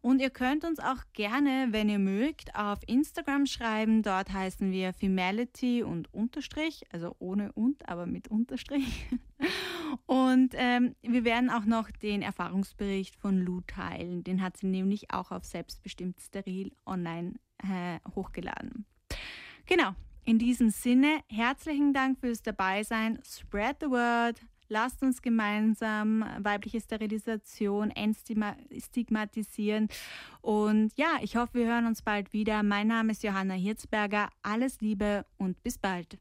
Und 0.00 0.20
ihr 0.20 0.30
könnt 0.30 0.64
uns 0.64 0.78
auch 0.80 1.02
gerne, 1.12 1.68
wenn 1.70 1.88
ihr 1.88 1.98
mögt, 1.98 2.54
auf 2.54 2.78
Instagram 2.86 3.46
schreiben. 3.46 4.02
Dort 4.02 4.32
heißen 4.32 4.70
wir 4.70 4.92
Femality 4.92 5.82
und 5.82 6.12
Unterstrich, 6.12 6.84
also 6.90 7.16
ohne 7.18 7.52
und, 7.52 7.88
aber 7.88 8.06
mit 8.06 8.28
Unterstrich. 8.28 9.06
Und 10.04 10.54
ähm, 10.54 10.94
wir 11.00 11.24
werden 11.24 11.48
auch 11.48 11.64
noch 11.64 11.90
den 11.90 12.20
Erfahrungsbericht 12.20 13.16
von 13.16 13.38
Lou 13.38 13.62
teilen. 13.62 14.22
Den 14.22 14.42
hat 14.42 14.58
sie 14.58 14.66
nämlich 14.66 15.10
auch 15.12 15.30
auf 15.30 15.44
Selbstbestimmt 15.44 16.20
Steril 16.20 16.72
online 16.84 17.34
äh, 17.58 17.98
hochgeladen. 18.14 18.84
Genau, 19.64 19.94
in 20.24 20.38
diesem 20.38 20.70
Sinne, 20.70 21.20
herzlichen 21.30 21.94
Dank 21.94 22.18
fürs 22.20 22.42
Dabeisein. 22.42 23.18
Spread 23.24 23.78
the 23.80 23.88
word. 23.88 24.40
Lasst 24.68 25.02
uns 25.02 25.22
gemeinsam 25.22 26.24
weibliche 26.38 26.80
Sterilisation 26.80 27.90
entstigmatisieren. 27.90 29.88
Und 30.42 30.92
ja, 30.96 31.18
ich 31.22 31.36
hoffe, 31.36 31.54
wir 31.54 31.66
hören 31.66 31.86
uns 31.86 32.02
bald 32.02 32.32
wieder. 32.32 32.62
Mein 32.62 32.88
Name 32.88 33.12
ist 33.12 33.22
Johanna 33.22 33.54
Hirzberger. 33.54 34.28
Alles 34.42 34.80
Liebe 34.80 35.24
und 35.38 35.62
bis 35.62 35.78
bald. 35.78 36.18